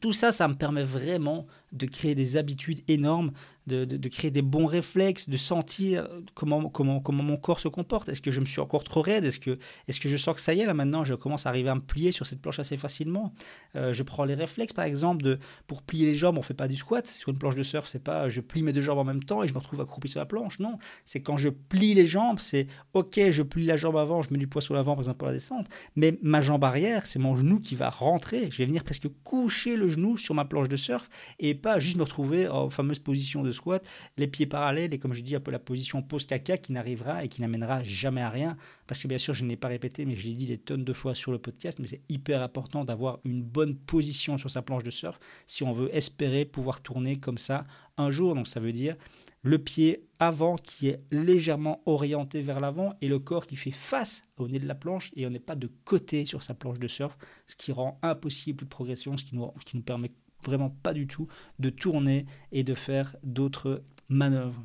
Tout 0.00 0.12
ça, 0.12 0.32
ça 0.32 0.48
me 0.48 0.54
permet 0.54 0.82
vraiment 0.82 1.46
de 1.72 1.86
créer 1.86 2.14
des 2.14 2.36
habitudes 2.36 2.82
énormes 2.88 3.32
de, 3.66 4.08
créer 4.08 4.30
des 4.30 4.42
bons 4.42 4.66
réflexes, 4.66 5.28
de 5.28 5.36
sentir 5.36 6.08
comment, 6.34 6.68
comment, 6.68 7.00
comment 7.00 7.22
mon 7.22 7.36
corps 7.36 7.60
se 7.60 7.68
comporte. 7.68 8.08
Est-ce 8.08 8.20
que 8.20 8.30
je 8.30 8.40
me 8.40 8.44
suis 8.44 8.60
encore 8.60 8.84
trop 8.84 9.02
raide? 9.02 9.24
Est-ce 9.24 9.38
que, 9.38 9.58
est 9.88 9.98
que 9.98 10.08
je 10.08 10.16
sens 10.16 10.34
que 10.34 10.40
ça 10.40 10.54
y 10.54 10.60
est, 10.60 10.66
là 10.66 10.74
maintenant, 10.74 11.04
je 11.04 11.14
commence 11.14 11.46
à 11.46 11.50
arriver 11.50 11.68
à 11.68 11.74
me 11.74 11.80
plier 11.80 12.12
sur 12.12 12.26
cette 12.26 12.40
planche 12.40 12.58
assez 12.58 12.76
facilement? 12.76 13.32
Euh, 13.76 13.92
Je 13.92 14.02
prends 14.02 14.24
les 14.24 14.34
réflexes, 14.34 14.72
par 14.72 14.84
exemple, 14.84 15.22
de, 15.22 15.38
pour 15.66 15.82
plier 15.82 16.06
les 16.06 16.14
jambes, 16.14 16.36
on 16.36 16.40
ne 16.40 16.44
fait 16.44 16.54
pas 16.54 16.68
du 16.68 16.76
squat. 16.76 17.06
Sur 17.06 17.30
une 17.30 17.38
planche 17.38 17.54
de 17.54 17.62
surf, 17.62 17.86
c'est 17.86 18.02
pas 18.02 18.28
je 18.28 18.40
plie 18.40 18.62
mes 18.62 18.72
deux 18.72 18.80
jambes 18.80 18.98
en 18.98 19.04
même 19.04 19.22
temps 19.22 19.42
et 19.42 19.48
je 19.48 19.52
me 19.52 19.58
retrouve 19.58 19.80
accroupi 19.80 20.08
sur 20.08 20.18
la 20.18 20.26
planche. 20.26 20.58
Non, 20.58 20.78
c'est 21.04 21.22
quand 21.22 21.36
je 21.36 21.48
plie 21.48 21.94
les 21.94 22.06
jambes, 22.06 22.38
c'est 22.40 22.66
OK, 22.94 23.20
je 23.30 23.42
plie 23.42 23.66
la 23.66 23.76
jambe 23.76 23.96
avant, 23.96 24.22
je 24.22 24.32
mets 24.32 24.38
du 24.38 24.48
poids 24.48 24.62
sur 24.62 24.74
l'avant, 24.74 24.94
par 24.94 25.02
exemple, 25.02 25.18
pour 25.18 25.28
la 25.28 25.34
descente. 25.34 25.68
Mais 25.94 26.18
ma 26.22 26.40
jambe 26.40 26.64
arrière, 26.64 27.06
c'est 27.06 27.18
mon 27.18 27.36
genou 27.36 27.60
qui 27.60 27.76
va 27.76 27.90
rentrer. 27.90 28.50
Je 28.50 28.58
vais 28.58 28.66
venir 28.66 28.82
presque 28.82 29.08
coucher 29.22 29.76
le 29.76 29.88
genou 29.88 30.16
sur 30.16 30.34
ma 30.34 30.44
planche 30.44 30.68
de 30.68 30.76
surf 30.76 31.08
et 31.38 31.54
pas 31.62 31.78
juste 31.78 31.96
me 31.96 32.02
retrouver 32.02 32.48
en 32.48 32.68
fameuse 32.68 32.98
position 32.98 33.42
de 33.42 33.52
squat, 33.52 33.86
les 34.16 34.26
pieds 34.26 34.46
parallèles 34.46 34.92
et 34.92 34.98
comme 34.98 35.14
je 35.14 35.22
dis 35.22 35.34
un 35.34 35.40
peu 35.40 35.50
la 35.50 35.58
position 35.58 36.02
pose 36.02 36.26
caca 36.26 36.58
qui 36.58 36.72
n'arrivera 36.72 37.24
et 37.24 37.28
qui 37.28 37.40
n'amènera 37.40 37.82
jamais 37.82 38.20
à 38.20 38.28
rien. 38.28 38.56
Parce 38.86 39.00
que 39.00 39.08
bien 39.08 39.18
sûr, 39.18 39.32
je 39.32 39.44
n'ai 39.44 39.56
pas 39.56 39.68
répété, 39.68 40.04
mais 40.04 40.16
je 40.16 40.28
l'ai 40.28 40.34
dit 40.34 40.46
des 40.46 40.58
tonnes 40.58 40.84
de 40.84 40.92
fois 40.92 41.14
sur 41.14 41.32
le 41.32 41.38
podcast, 41.38 41.78
mais 41.78 41.86
c'est 41.86 42.02
hyper 42.08 42.42
important 42.42 42.84
d'avoir 42.84 43.20
une 43.24 43.42
bonne 43.42 43.76
position 43.76 44.36
sur 44.36 44.50
sa 44.50 44.60
planche 44.60 44.82
de 44.82 44.90
surf 44.90 45.18
si 45.46 45.62
on 45.62 45.72
veut 45.72 45.94
espérer 45.94 46.44
pouvoir 46.44 46.82
tourner 46.82 47.16
comme 47.18 47.38
ça 47.38 47.64
un 47.96 48.10
jour. 48.10 48.34
Donc 48.34 48.48
ça 48.48 48.60
veut 48.60 48.72
dire 48.72 48.96
le 49.42 49.58
pied 49.58 50.06
avant 50.18 50.56
qui 50.56 50.88
est 50.88 51.02
légèrement 51.10 51.82
orienté 51.86 52.42
vers 52.42 52.60
l'avant 52.60 52.94
et 53.00 53.08
le 53.08 53.18
corps 53.18 53.46
qui 53.46 53.56
fait 53.56 53.72
face 53.72 54.22
au 54.36 54.48
nez 54.48 54.60
de 54.60 54.68
la 54.68 54.76
planche 54.76 55.10
et 55.16 55.26
on 55.26 55.30
n'est 55.30 55.40
pas 55.40 55.56
de 55.56 55.68
côté 55.84 56.24
sur 56.24 56.42
sa 56.42 56.54
planche 56.54 56.78
de 56.78 56.86
surf, 56.86 57.16
ce 57.46 57.56
qui 57.56 57.72
rend 57.72 57.98
impossible 58.02 58.60
de 58.60 58.68
progression, 58.68 59.16
ce 59.16 59.24
qui 59.24 59.34
nous, 59.34 59.50
qui 59.64 59.76
nous 59.76 59.82
permet 59.82 60.12
vraiment 60.44 60.70
pas 60.70 60.92
du 60.92 61.06
tout 61.06 61.28
de 61.58 61.70
tourner 61.70 62.26
et 62.50 62.64
de 62.64 62.74
faire 62.74 63.16
d'autres 63.22 63.82
manœuvres. 64.08 64.62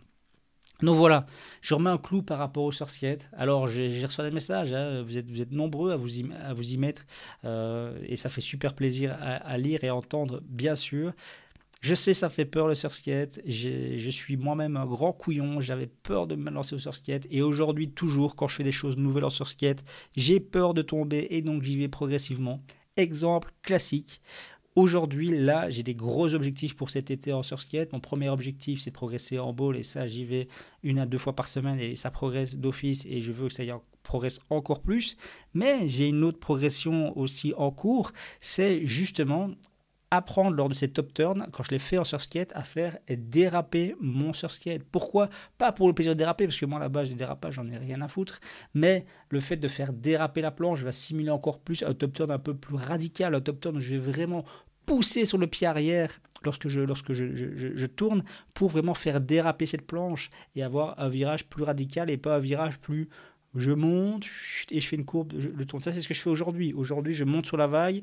Donc 0.83 0.95
voilà, 0.95 1.25
je 1.61 1.73
remets 1.73 1.89
un 1.89 1.97
clou 1.97 2.21
par 2.21 2.37
rapport 2.37 2.63
au 2.63 2.71
sorciette. 2.71 3.29
Alors 3.33 3.67
j'ai 3.67 4.05
reçu 4.05 4.21
des 4.21 4.31
messages, 4.31 4.71
hein. 4.73 5.01
vous, 5.01 5.17
êtes, 5.17 5.29
vous 5.29 5.41
êtes 5.41 5.51
nombreux 5.51 5.91
à 5.91 5.95
vous 5.95 6.19
y, 6.19 6.31
à 6.33 6.53
vous 6.53 6.71
y 6.71 6.77
mettre 6.77 7.05
euh, 7.45 7.97
et 8.03 8.15
ça 8.15 8.29
fait 8.29 8.41
super 8.41 8.75
plaisir 8.75 9.17
à, 9.19 9.57
lire 9.57 9.83
et 9.83 9.87
à 9.87 9.95
entendre, 9.95 10.41
bien 10.45 10.75
sûr. 10.75 11.13
Je 11.81 11.95
sais, 11.95 12.13
ça 12.13 12.29
fait 12.29 12.45
peur 12.45 12.67
le 12.67 12.75
surskate. 12.75 13.39
Je 13.45 14.09
suis 14.09 14.35
moi-même 14.35 14.77
un 14.77 14.85
grand 14.85 15.13
couillon. 15.13 15.61
J'avais 15.61 15.85
peur 15.85 16.25
de 16.25 16.35
me 16.35 16.49
lancer 16.49 16.73
au 16.73 16.79
surskate. 16.79 17.27
Et 17.29 17.43
aujourd'hui, 17.43 17.91
toujours, 17.91 18.35
quand 18.35 18.47
je 18.47 18.55
fais 18.55 18.63
des 18.63 18.71
choses 18.71 18.97
nouvelles 18.97 19.25
en 19.25 19.29
surskate, 19.29 19.83
j'ai 20.15 20.39
peur 20.39 20.73
de 20.73 20.81
tomber 20.81 21.27
et 21.29 21.43
donc 21.43 21.61
j'y 21.61 21.77
vais 21.77 21.87
progressivement. 21.87 22.63
Exemple 22.97 23.51
classique. 23.61 24.21
Aujourd'hui, 24.77 25.29
là, 25.29 25.71
j'ai 25.71 25.81
des 25.81 25.95
gros 25.95 26.35
objectifs 26.35 26.75
pour 26.75 26.91
cet 26.91 27.09
été 27.09 27.33
en 27.33 27.41
surskate. 27.41 27.93
Mon 27.93 27.99
premier 27.99 28.29
objectif, 28.29 28.79
c'est 28.79 28.91
de 28.91 28.95
progresser 28.95 29.39
en 29.39 29.51
ball 29.51 29.75
et 29.75 29.81
ça, 29.81 30.05
j'y 30.05 30.23
vais 30.23 30.47
une 30.83 30.99
à 30.99 31.07
deux 31.07 31.17
fois 31.17 31.35
par 31.35 31.47
semaine 31.47 31.79
et 31.79 31.95
ça 31.95 32.11
progresse 32.11 32.57
d'office 32.57 33.03
et 33.07 33.21
je 33.21 33.31
veux 33.31 33.47
que 33.47 33.53
ça 33.55 33.63
y 33.63 33.71
progresse 34.03 34.39
encore 34.51 34.83
plus. 34.83 35.17
Mais 35.55 35.89
j'ai 35.89 36.09
une 36.09 36.23
autre 36.23 36.37
progression 36.37 37.17
aussi 37.17 37.55
en 37.57 37.71
cours, 37.71 38.11
c'est 38.39 38.85
justement 38.85 39.49
apprendre 40.11 40.55
lors 40.55 40.69
de 40.69 40.73
ces 40.73 40.89
top 40.89 41.13
turns, 41.13 41.47
quand 41.51 41.63
je 41.63 41.71
les 41.71 41.79
fais 41.79 41.97
en 41.97 42.03
surskate, 42.03 42.51
à 42.55 42.63
faire 42.63 42.97
déraper 43.09 43.95
mon 43.99 44.33
surskate. 44.33 44.83
Pourquoi? 44.83 45.29
Pas 45.57 45.71
pour 45.71 45.87
le 45.87 45.93
plaisir 45.93 46.13
de 46.13 46.17
déraper, 46.17 46.45
parce 46.45 46.59
que 46.59 46.65
moi, 46.65 46.79
à 46.79 46.81
la 46.81 46.89
base, 46.89 47.09
du 47.09 47.15
dérapage, 47.15 47.55
j'en 47.55 47.67
ai 47.67 47.77
rien 47.77 48.01
à 48.01 48.07
foutre, 48.07 48.39
mais 48.73 49.05
le 49.29 49.39
fait 49.39 49.57
de 49.57 49.67
faire 49.67 49.91
déraper 49.91 50.41
la 50.41 50.51
planche 50.51 50.81
va 50.81 50.91
simuler 50.91 51.29
encore 51.29 51.59
plus 51.59 51.83
un 51.83 51.93
top 51.93 52.13
turn 52.13 52.31
un 52.31 52.39
peu 52.39 52.55
plus 52.55 52.75
radical, 52.75 53.35
un 53.35 53.41
top 53.41 53.59
turn 53.59 53.77
où 53.77 53.79
je 53.79 53.95
vais 53.95 54.11
vraiment 54.11 54.45
pousser 54.87 55.25
sur 55.25 55.37
le 55.37 55.45
pied 55.45 55.67
arrière 55.67 56.19
lorsque 56.43 56.67
je, 56.67 56.81
lorsque 56.81 57.13
je, 57.13 57.85
tourne 57.85 58.23
pour 58.55 58.69
vraiment 58.69 58.95
faire 58.95 59.21
déraper 59.21 59.67
cette 59.67 59.85
planche 59.85 60.31
et 60.55 60.63
avoir 60.63 60.99
un 60.99 61.09
virage 61.09 61.45
plus 61.45 61.63
radical 61.63 62.09
et 62.09 62.17
pas 62.17 62.37
un 62.37 62.39
virage 62.39 62.79
plus 62.79 63.09
je 63.55 63.71
monte 63.71 64.25
et 64.71 64.81
je 64.81 64.87
fais 64.87 64.95
une 64.95 65.05
courbe, 65.05 65.33
je 65.37 65.49
le 65.49 65.65
tourne. 65.65 65.83
Ça, 65.83 65.91
c'est 65.91 66.01
ce 66.01 66.07
que 66.07 66.13
je 66.13 66.21
fais 66.21 66.29
aujourd'hui. 66.29 66.73
Aujourd'hui, 66.73 67.13
je 67.13 67.23
monte 67.23 67.45
sur 67.45 67.57
la 67.57 67.67
vague 67.67 68.01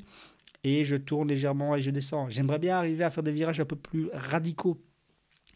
et 0.63 0.85
je 0.85 0.95
tourne 0.95 1.27
légèrement 1.27 1.75
et 1.75 1.81
je 1.81 1.91
descends. 1.91 2.29
J'aimerais 2.29 2.59
bien 2.59 2.77
arriver 2.77 3.03
à 3.03 3.09
faire 3.09 3.23
des 3.23 3.31
virages 3.31 3.59
un 3.59 3.65
peu 3.65 3.75
plus 3.75 4.09
radicaux. 4.13 4.81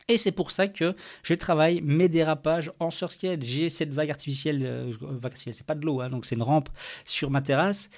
Et 0.08 0.18
c'est 0.18 0.32
pour 0.32 0.52
ça 0.52 0.68
que 0.68 0.96
je 1.22 1.34
travaille 1.34 1.82
mes 1.82 2.08
dérapages 2.10 2.72
en 2.80 2.90
surskate. 2.90 3.44
J'ai 3.44 3.70
cette 3.70 3.94
vague 3.94 4.10
artificielle, 4.10 4.62
euh, 4.64 4.92
c'est 5.36 5.66
pas 5.66 5.76
de 5.76 5.86
l'eau, 5.86 6.02
hein, 6.02 6.10
donc 6.10 6.26
c'est 6.26 6.36
une 6.36 6.44
rampe 6.44 6.70
sur 7.06 7.30
ma 7.30 7.42
terrasse. 7.42 7.90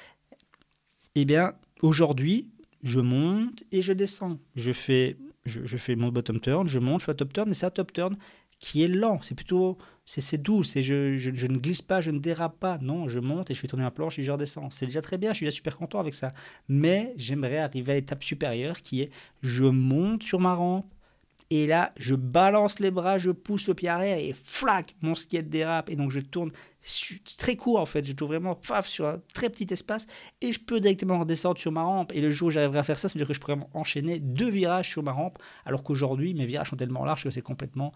Eh 1.15 1.25
bien, 1.25 1.53
aujourd'hui, 1.81 2.49
je 2.83 2.99
monte 2.99 3.63
et 3.71 3.81
je 3.81 3.93
descends. 3.93 4.39
Je 4.55 4.71
fais, 4.71 5.17
je, 5.45 5.77
fais 5.77 5.95
mon 5.95 6.09
bottom 6.09 6.39
turn, 6.39 6.67
je 6.67 6.79
monte, 6.79 7.01
je 7.01 7.05
fais 7.05 7.11
un 7.11 7.15
top 7.15 7.33
turn, 7.33 7.47
mais 7.47 7.53
c'est 7.53 7.65
un 7.65 7.71
top 7.71 7.93
turn 7.93 8.15
qui 8.59 8.83
est 8.83 8.87
lent. 8.87 9.19
C'est 9.21 9.35
plutôt, 9.35 9.77
c'est 10.05 10.41
doux. 10.41 10.63
C'est 10.63 10.83
je, 10.83 11.17
je, 11.17 11.47
ne 11.47 11.57
glisse 11.57 11.81
pas, 11.81 11.99
je 11.99 12.11
ne 12.11 12.19
dérape 12.19 12.59
pas. 12.59 12.77
Non, 12.79 13.07
je 13.07 13.19
monte 13.19 13.51
et 13.51 13.53
je 13.53 13.59
fais 13.59 13.67
tourner 13.67 13.83
ma 13.83 13.91
planche 13.91 14.19
et 14.19 14.23
je 14.23 14.31
redescends. 14.31 14.69
C'est 14.69 14.85
déjà 14.85 15.01
très 15.01 15.17
bien. 15.17 15.31
Je 15.31 15.37
suis 15.37 15.45
déjà 15.45 15.55
super 15.55 15.75
content 15.75 15.99
avec 15.99 16.13
ça. 16.13 16.33
Mais 16.69 17.13
j'aimerais 17.17 17.57
arriver 17.57 17.91
à 17.91 17.95
l'étape 17.95 18.23
supérieure 18.23 18.81
qui 18.81 19.01
est 19.01 19.09
je 19.41 19.65
monte 19.65 20.23
sur 20.23 20.39
ma 20.39 20.53
rampe, 20.53 20.85
et 21.53 21.67
là, 21.67 21.91
je 21.97 22.15
balance 22.15 22.79
les 22.79 22.91
bras, 22.91 23.17
je 23.17 23.29
pousse 23.29 23.67
le 23.67 23.73
pied 23.73 23.89
arrière 23.89 24.17
et 24.17 24.33
flac, 24.41 24.95
mon 25.01 25.15
skate 25.15 25.49
dérape. 25.49 25.89
Et 25.89 25.97
donc, 25.97 26.09
je 26.09 26.21
tourne 26.21 26.49
très 27.37 27.57
court 27.57 27.77
en 27.77 27.85
fait. 27.85 28.05
Je 28.05 28.13
tourne 28.13 28.31
vraiment 28.31 28.55
paf, 28.55 28.87
sur 28.87 29.05
un 29.05 29.21
très 29.33 29.49
petit 29.49 29.67
espace 29.69 30.07
et 30.39 30.53
je 30.53 30.59
peux 30.61 30.79
directement 30.79 31.19
redescendre 31.19 31.59
sur 31.59 31.73
ma 31.73 31.83
rampe. 31.83 32.13
Et 32.13 32.21
le 32.21 32.31
jour 32.31 32.47
où 32.47 32.51
j'arriverai 32.51 32.79
à 32.79 32.83
faire 32.83 32.97
ça, 32.97 33.09
ça 33.09 33.15
veut 33.15 33.19
dire 33.19 33.27
que 33.27 33.33
je 33.33 33.41
pourrais 33.41 33.57
enchaîner 33.73 34.19
deux 34.19 34.49
virages 34.49 34.89
sur 34.89 35.03
ma 35.03 35.11
rampe. 35.11 35.39
Alors 35.65 35.83
qu'aujourd'hui, 35.83 36.33
mes 36.33 36.45
virages 36.45 36.69
sont 36.69 36.77
tellement 36.77 37.03
larges 37.03 37.23
que 37.25 37.29
c'est 37.29 37.41
complètement 37.41 37.91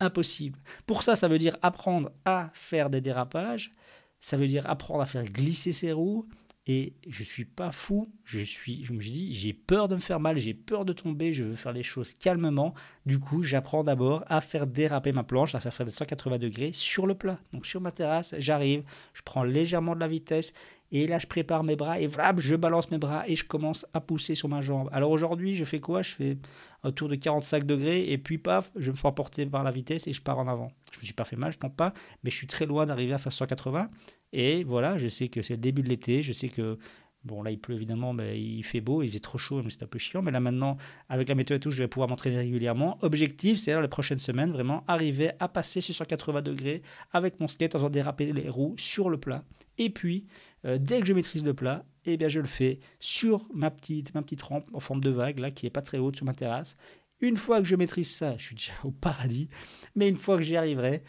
impossible. 0.00 0.58
Pour 0.86 1.02
ça, 1.02 1.14
ça 1.14 1.28
veut 1.28 1.38
dire 1.38 1.58
apprendre 1.60 2.10
à 2.24 2.50
faire 2.54 2.88
des 2.88 3.02
dérapages. 3.02 3.74
Ça 4.18 4.38
veut 4.38 4.46
dire 4.46 4.66
apprendre 4.66 5.02
à 5.02 5.06
faire 5.06 5.24
glisser 5.24 5.72
ses 5.72 5.92
roues 5.92 6.26
et 6.66 6.94
je 7.06 7.22
suis 7.22 7.44
pas 7.44 7.72
fou, 7.72 8.10
je 8.24 8.40
suis, 8.40 8.84
je 8.84 8.94
me 8.94 9.00
dis, 9.00 9.34
j'ai 9.34 9.52
peur 9.52 9.86
de 9.86 9.96
me 9.96 10.00
faire 10.00 10.18
mal, 10.18 10.38
j'ai 10.38 10.54
peur 10.54 10.86
de 10.86 10.94
tomber, 10.94 11.32
je 11.32 11.44
veux 11.44 11.54
faire 11.56 11.72
les 11.72 11.82
choses 11.82 12.14
calmement. 12.14 12.72
Du 13.04 13.18
coup, 13.18 13.42
j'apprends 13.42 13.84
d'abord 13.84 14.24
à 14.28 14.40
faire 14.40 14.66
déraper 14.66 15.12
ma 15.12 15.24
planche, 15.24 15.54
à 15.54 15.60
faire 15.60 15.74
faire 15.74 15.84
des 15.84 15.92
180 15.92 16.38
degrés 16.38 16.72
sur 16.72 17.06
le 17.06 17.14
plat. 17.14 17.38
Donc 17.52 17.66
sur 17.66 17.82
ma 17.82 17.92
terrasse, 17.92 18.34
j'arrive, 18.38 18.82
je 19.12 19.20
prends 19.22 19.44
légèrement 19.44 19.94
de 19.94 20.00
la 20.00 20.08
vitesse 20.08 20.54
et 20.92 21.06
là 21.06 21.18
je 21.18 21.26
prépare 21.26 21.64
mes 21.64 21.76
bras 21.76 21.98
et 21.98 22.06
voilà, 22.06 22.34
je 22.38 22.54
balance 22.54 22.90
mes 22.90 22.98
bras 22.98 23.24
et 23.28 23.36
je 23.36 23.44
commence 23.44 23.86
à 23.94 24.00
pousser 24.00 24.34
sur 24.34 24.48
ma 24.48 24.60
jambe. 24.60 24.88
Alors 24.92 25.10
aujourd'hui, 25.10 25.56
je 25.56 25.64
fais 25.64 25.80
quoi? 25.80 26.02
Je 26.02 26.10
fais 26.10 26.38
un 26.82 26.92
tour 26.92 27.08
de 27.08 27.14
45 27.14 27.64
degrés 27.64 28.10
et 28.10 28.18
puis 28.18 28.38
paf, 28.38 28.70
je 28.76 28.90
me 28.90 28.96
fais 28.96 29.06
emporter 29.06 29.46
par 29.46 29.64
la 29.64 29.70
vitesse 29.70 30.06
et 30.06 30.12
je 30.12 30.22
pars 30.22 30.38
en 30.38 30.48
avant. 30.48 30.70
Je 30.92 30.98
me 30.98 31.04
suis 31.04 31.14
pas 31.14 31.24
fait 31.24 31.36
mal, 31.36 31.52
je 31.52 31.58
tombe 31.58 31.74
pas, 31.74 31.92
mais 32.22 32.30
je 32.30 32.36
suis 32.36 32.46
très 32.46 32.66
loin 32.66 32.86
d'arriver 32.86 33.14
à 33.14 33.18
faire 33.18 33.32
180 33.32 33.90
et 34.32 34.64
voilà, 34.64 34.98
je 34.98 35.08
sais 35.08 35.28
que 35.28 35.42
c'est 35.42 35.54
le 35.54 35.60
début 35.60 35.82
de 35.82 35.88
l'été, 35.88 36.22
je 36.22 36.32
sais 36.32 36.48
que 36.48 36.78
Bon, 37.24 37.42
là, 37.42 37.50
il 37.50 37.58
pleut 37.58 37.74
évidemment, 37.74 38.12
mais 38.12 38.38
il 38.38 38.62
fait 38.64 38.82
beau, 38.82 39.02
il 39.02 39.10
fait 39.10 39.18
trop 39.18 39.38
chaud, 39.38 39.62
mais 39.62 39.70
c'est 39.70 39.82
un 39.82 39.86
peu 39.86 39.98
chiant. 39.98 40.20
Mais 40.20 40.30
là, 40.30 40.40
maintenant, 40.40 40.76
avec 41.08 41.28
la 41.30 41.34
météo 41.34 41.56
et 41.56 41.60
tout, 41.60 41.70
je 41.70 41.82
vais 41.82 41.88
pouvoir 41.88 42.08
m'entraîner 42.08 42.36
régulièrement. 42.36 42.98
Objectif, 43.00 43.58
c'est 43.58 43.80
les 43.80 43.88
prochaines 43.88 44.18
semaines, 44.18 44.52
vraiment 44.52 44.84
arriver 44.88 45.30
à 45.40 45.48
passer 45.48 45.80
sur 45.80 45.94
180 45.94 46.42
degrés 46.42 46.82
avec 47.12 47.40
mon 47.40 47.48
skate 47.48 47.74
en 47.74 47.78
faisant 47.78 47.88
déraper 47.88 48.30
les 48.30 48.50
roues 48.50 48.74
sur 48.76 49.08
le 49.08 49.16
plat. 49.16 49.42
Et 49.78 49.88
puis, 49.88 50.26
euh, 50.64 50.78
dès 50.78 51.00
que 51.00 51.06
je 51.06 51.12
maîtrise 51.12 51.44
le 51.44 51.54
plat, 51.54 51.84
eh 52.04 52.16
bien, 52.16 52.28
je 52.28 52.40
le 52.40 52.46
fais 52.46 52.78
sur 53.00 53.46
ma 53.52 53.70
petite, 53.70 54.14
ma 54.14 54.22
petite 54.22 54.42
rampe 54.42 54.64
en 54.72 54.80
forme 54.80 55.00
de 55.00 55.10
vague, 55.10 55.38
là, 55.38 55.50
qui 55.50 55.66
est 55.66 55.70
pas 55.70 55.82
très 55.82 55.98
haute 55.98 56.16
sur 56.16 56.26
ma 56.26 56.34
terrasse. 56.34 56.76
Une 57.20 57.36
fois 57.36 57.60
que 57.60 57.66
je 57.66 57.76
maîtrise 57.76 58.10
ça, 58.10 58.36
je 58.36 58.44
suis 58.44 58.54
déjà 58.54 58.72
au 58.82 58.90
paradis. 58.90 59.48
Mais 59.94 60.08
une 60.08 60.16
fois 60.16 60.36
que 60.36 60.42
j'y 60.42 60.56
arriverai, 60.56 61.02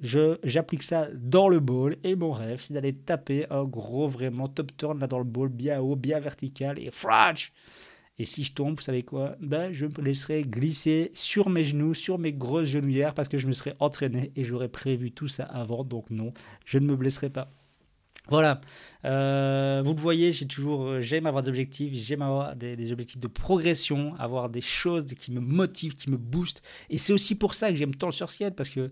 j'applique 0.00 0.82
ça 0.82 1.08
dans 1.14 1.48
le 1.48 1.60
bowl 1.60 1.96
et 2.04 2.14
mon 2.14 2.32
rêve 2.32 2.60
c'est 2.60 2.72
d'aller 2.72 2.94
taper 2.94 3.46
un 3.50 3.64
gros 3.64 4.06
vraiment 4.06 4.46
top 4.46 4.76
turn 4.76 4.98
là 5.00 5.06
dans 5.06 5.18
le 5.18 5.24
bowl 5.24 5.48
bien 5.48 5.80
haut 5.80 5.96
bien 5.96 6.20
vertical 6.20 6.78
et 6.78 6.92
flash 6.92 7.52
et 8.16 8.24
si 8.24 8.44
je 8.44 8.52
tombe 8.52 8.76
vous 8.76 8.82
savez 8.82 9.02
quoi? 9.02 9.36
Ben 9.40 9.72
je 9.72 9.86
me 9.86 10.00
laisserai 10.00 10.42
glisser 10.42 11.10
sur 11.14 11.48
mes 11.48 11.64
genoux 11.64 11.94
sur 11.94 12.18
mes 12.18 12.32
grosses 12.32 12.68
genouillères 12.68 13.14
parce 13.14 13.28
que 13.28 13.38
je 13.38 13.48
me 13.48 13.52
serais 13.52 13.74
entraîné 13.80 14.30
et 14.36 14.44
j'aurais 14.44 14.68
prévu 14.68 15.10
tout 15.10 15.28
ça 15.28 15.44
avant 15.44 15.82
donc 15.82 16.10
non 16.10 16.32
je 16.64 16.78
ne 16.78 16.86
me 16.86 16.94
blesserai 16.94 17.30
pas 17.30 17.50
voilà, 18.28 18.60
euh, 19.04 19.82
vous 19.84 19.94
le 19.94 20.00
voyez, 20.00 20.32
j'ai 20.32 20.46
toujours, 20.46 21.00
j'aime 21.00 21.26
avoir 21.26 21.42
des 21.42 21.48
objectifs, 21.48 21.94
j'aime 21.94 22.22
avoir 22.22 22.56
des, 22.56 22.92
objectifs 22.92 23.18
de 23.18 23.28
progression, 23.28 24.14
avoir 24.18 24.48
des 24.48 24.60
choses 24.60 25.06
qui 25.06 25.32
me 25.32 25.40
motivent, 25.40 25.94
qui 25.94 26.10
me 26.10 26.16
boostent. 26.16 26.62
Et 26.90 26.98
c'est 26.98 27.12
aussi 27.12 27.34
pour 27.34 27.54
ça 27.54 27.70
que 27.70 27.76
j'aime 27.76 27.94
tant 27.94 28.06
le 28.06 28.12
surskate, 28.12 28.54
parce 28.54 28.70
que 28.70 28.90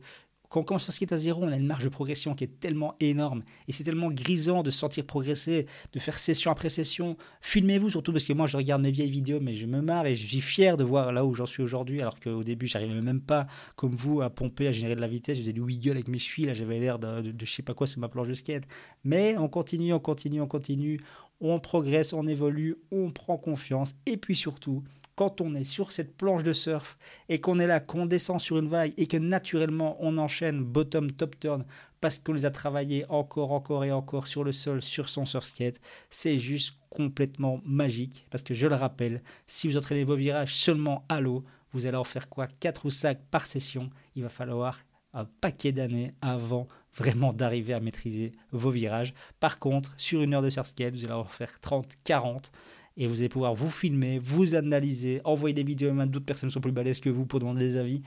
quand 0.48 0.60
on 0.60 0.64
commence 0.64 0.90
skate 0.90 1.12
à 1.12 1.16
zéro, 1.16 1.44
on 1.44 1.48
a 1.48 1.56
une 1.56 1.66
marge 1.66 1.84
de 1.84 1.88
progression 1.88 2.34
qui 2.34 2.44
est 2.44 2.60
tellement 2.60 2.94
énorme. 3.00 3.42
Et 3.68 3.72
c'est 3.72 3.84
tellement 3.84 4.10
grisant 4.10 4.62
de 4.62 4.70
se 4.70 4.78
sentir 4.78 5.04
progresser, 5.04 5.66
de 5.92 5.98
faire 5.98 6.18
session 6.18 6.50
après 6.50 6.68
session. 6.68 7.16
Filmez-vous 7.40 7.90
surtout, 7.90 8.12
parce 8.12 8.24
que 8.24 8.32
moi, 8.32 8.46
je 8.46 8.56
regarde 8.56 8.82
mes 8.82 8.90
vieilles 8.90 9.10
vidéos, 9.10 9.40
mais 9.40 9.54
je 9.54 9.66
me 9.66 9.80
marre 9.80 10.06
et 10.06 10.14
je 10.14 10.26
suis 10.26 10.40
fier 10.40 10.76
de 10.76 10.84
voir 10.84 11.12
là 11.12 11.24
où 11.24 11.34
j'en 11.34 11.46
suis 11.46 11.62
aujourd'hui, 11.62 12.00
alors 12.00 12.18
qu'au 12.20 12.44
début, 12.44 12.66
j'arrivais 12.66 13.00
même 13.00 13.20
pas, 13.20 13.46
comme 13.74 13.94
vous, 13.94 14.20
à 14.20 14.30
pomper, 14.30 14.68
à 14.68 14.72
générer 14.72 14.94
de 14.94 15.00
la 15.00 15.08
vitesse. 15.08 15.36
Je 15.36 15.42
faisais 15.42 15.52
du 15.52 15.60
wiggle 15.60 15.92
avec 15.92 16.08
mes 16.08 16.18
chevilles, 16.18 16.46
là, 16.46 16.54
j'avais 16.54 16.78
l'air 16.78 16.98
de, 16.98 17.22
de, 17.22 17.32
de, 17.32 17.46
je 17.46 17.52
sais 17.52 17.62
pas 17.62 17.74
quoi 17.74 17.86
sur 17.86 18.00
ma 18.00 18.08
planche 18.08 18.28
de 18.28 18.34
skate. 18.34 18.64
Mais 19.04 19.36
on 19.38 19.48
continue, 19.48 19.92
on 19.92 20.00
continue, 20.00 20.40
on 20.40 20.46
continue. 20.46 21.00
On 21.40 21.60
progresse, 21.60 22.14
on 22.14 22.26
évolue, 22.26 22.76
on 22.90 23.10
prend 23.10 23.36
confiance. 23.36 23.94
Et 24.06 24.16
puis 24.16 24.34
surtout, 24.34 24.82
quand 25.16 25.40
on 25.40 25.54
est 25.54 25.64
sur 25.64 25.90
cette 25.92 26.16
planche 26.16 26.42
de 26.42 26.52
surf 26.52 26.96
et 27.28 27.40
qu'on 27.40 27.58
est 27.58 27.66
là, 27.66 27.80
qu'on 27.80 28.06
descend 28.06 28.40
sur 28.40 28.58
une 28.58 28.68
vague 28.68 28.92
et 28.96 29.06
que 29.06 29.16
naturellement 29.16 29.96
on 30.00 30.18
enchaîne 30.18 30.62
bottom, 30.62 31.10
top 31.10 31.40
turn 31.40 31.64
parce 32.00 32.18
qu'on 32.18 32.34
les 32.34 32.44
a 32.44 32.50
travaillés 32.50 33.04
encore, 33.08 33.52
encore 33.52 33.84
et 33.84 33.90
encore 33.90 34.26
sur 34.26 34.44
le 34.44 34.52
sol, 34.52 34.82
sur 34.82 35.08
son 35.08 35.24
surf 35.24 35.44
skate, 35.44 35.80
c'est 36.10 36.38
juste 36.38 36.76
complètement 36.90 37.60
magique. 37.64 38.26
Parce 38.30 38.42
que 38.42 38.54
je 38.54 38.66
le 38.66 38.74
rappelle, 38.74 39.22
si 39.46 39.66
vous 39.66 39.76
entraînez 39.76 40.04
vos 40.04 40.16
virages 40.16 40.54
seulement 40.54 41.04
à 41.08 41.20
l'eau, 41.20 41.44
vous 41.72 41.86
allez 41.86 41.96
en 41.96 42.04
faire 42.04 42.28
quoi? 42.28 42.46
4 42.46 42.86
ou 42.86 42.90
5 42.90 43.18
par 43.30 43.46
session. 43.46 43.90
Il 44.14 44.22
va 44.22 44.28
falloir 44.28 44.80
un 45.14 45.24
paquet 45.24 45.72
d'années 45.72 46.12
avant 46.20 46.68
vraiment 46.94 47.32
d'arriver 47.32 47.74
à 47.74 47.80
maîtriser 47.80 48.32
vos 48.52 48.70
virages. 48.70 49.14
Par 49.40 49.58
contre, 49.58 49.94
sur 49.96 50.22
une 50.22 50.34
heure 50.34 50.42
de 50.42 50.50
surf 50.50 50.68
skate, 50.68 50.94
vous 50.94 51.04
allez 51.04 51.14
en 51.14 51.24
faire 51.24 51.58
30, 51.60 51.88
40 52.04 52.52
et 52.96 53.06
vous 53.06 53.20
allez 53.20 53.28
pouvoir 53.28 53.54
vous 53.54 53.70
filmer, 53.70 54.18
vous 54.18 54.54
analyser, 54.54 55.20
envoyer 55.24 55.54
des 55.54 55.62
vidéos 55.62 55.98
à 55.98 56.06
d'autres 56.06 56.24
personnes 56.24 56.48
qui 56.48 56.54
sont 56.54 56.60
plus 56.60 56.72
balèzes 56.72 57.00
que 57.00 57.10
vous 57.10 57.26
pour 57.26 57.40
demander 57.40 57.68
des 57.68 57.76
avis. 57.76 58.02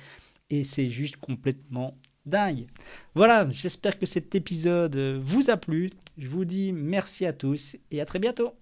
Et 0.49 0.63
c'est 0.63 0.89
juste 0.89 1.17
complètement 1.17 1.95
dingue. 2.25 2.65
Voilà, 3.13 3.47
j'espère 3.49 3.99
que 3.99 4.05
cet 4.05 4.33
épisode 4.33 4.97
vous 5.21 5.49
a 5.49 5.57
plu. 5.57 5.91
Je 6.17 6.27
vous 6.27 6.45
dis 6.45 6.71
merci 6.71 7.25
à 7.25 7.33
tous 7.33 7.77
et 7.91 8.01
à 8.01 8.05
très 8.05 8.19
bientôt. 8.19 8.53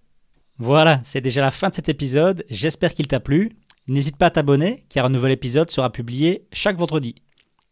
Voilà, 0.60 1.02
c'est 1.06 1.22
déjà 1.22 1.42
la 1.42 1.52
fin 1.52 1.70
de 1.70 1.76
cet 1.76 1.88
épisode. 1.88 2.44
J'espère 2.50 2.94
qu'il 2.94 3.08
t'a 3.08 3.20
plu. 3.20 3.52
N'hésite 3.88 4.18
pas 4.18 4.26
à 4.26 4.32
t'abonner 4.32 4.86
car 4.90 5.06
un 5.06 5.10
nouvel 5.10 5.32
épisode 5.32 5.72
sera 5.72 5.92
publié 5.92 6.48
chaque 6.52 6.78
vendredi. 6.78 7.16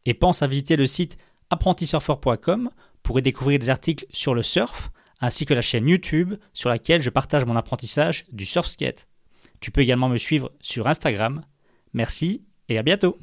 Et 0.06 0.13
pense 0.13 0.44
à 0.44 0.48
visiter 0.48 0.78
le 0.78 0.88
site 0.88 1.18
apprentisurfer.com 1.50 2.70
pour 3.04 3.20
y 3.20 3.22
découvrir 3.22 3.60
des 3.60 3.70
articles 3.70 4.06
sur 4.12 4.34
le 4.34 4.44
surf 4.44 4.91
ainsi 5.21 5.45
que 5.45 5.54
la 5.54 5.62
chaîne 5.62 5.88
YouTube 5.88 6.36
sur 6.54 6.69
laquelle 6.69 7.01
je 7.01 7.10
partage 7.10 7.45
mon 7.45 7.56
apprentissage 7.56 8.25
du 8.32 8.45
surf 8.45 8.67
skate. 8.67 9.08
Tu 9.60 9.71
peux 9.71 9.82
également 9.82 10.10
me 10.10 10.17
suivre 10.17 10.51
sur 10.62 10.88
Instagram. 10.88 11.41
Merci 11.93 12.43
et 12.69 12.78
à 12.78 12.84
bientôt 12.84 13.17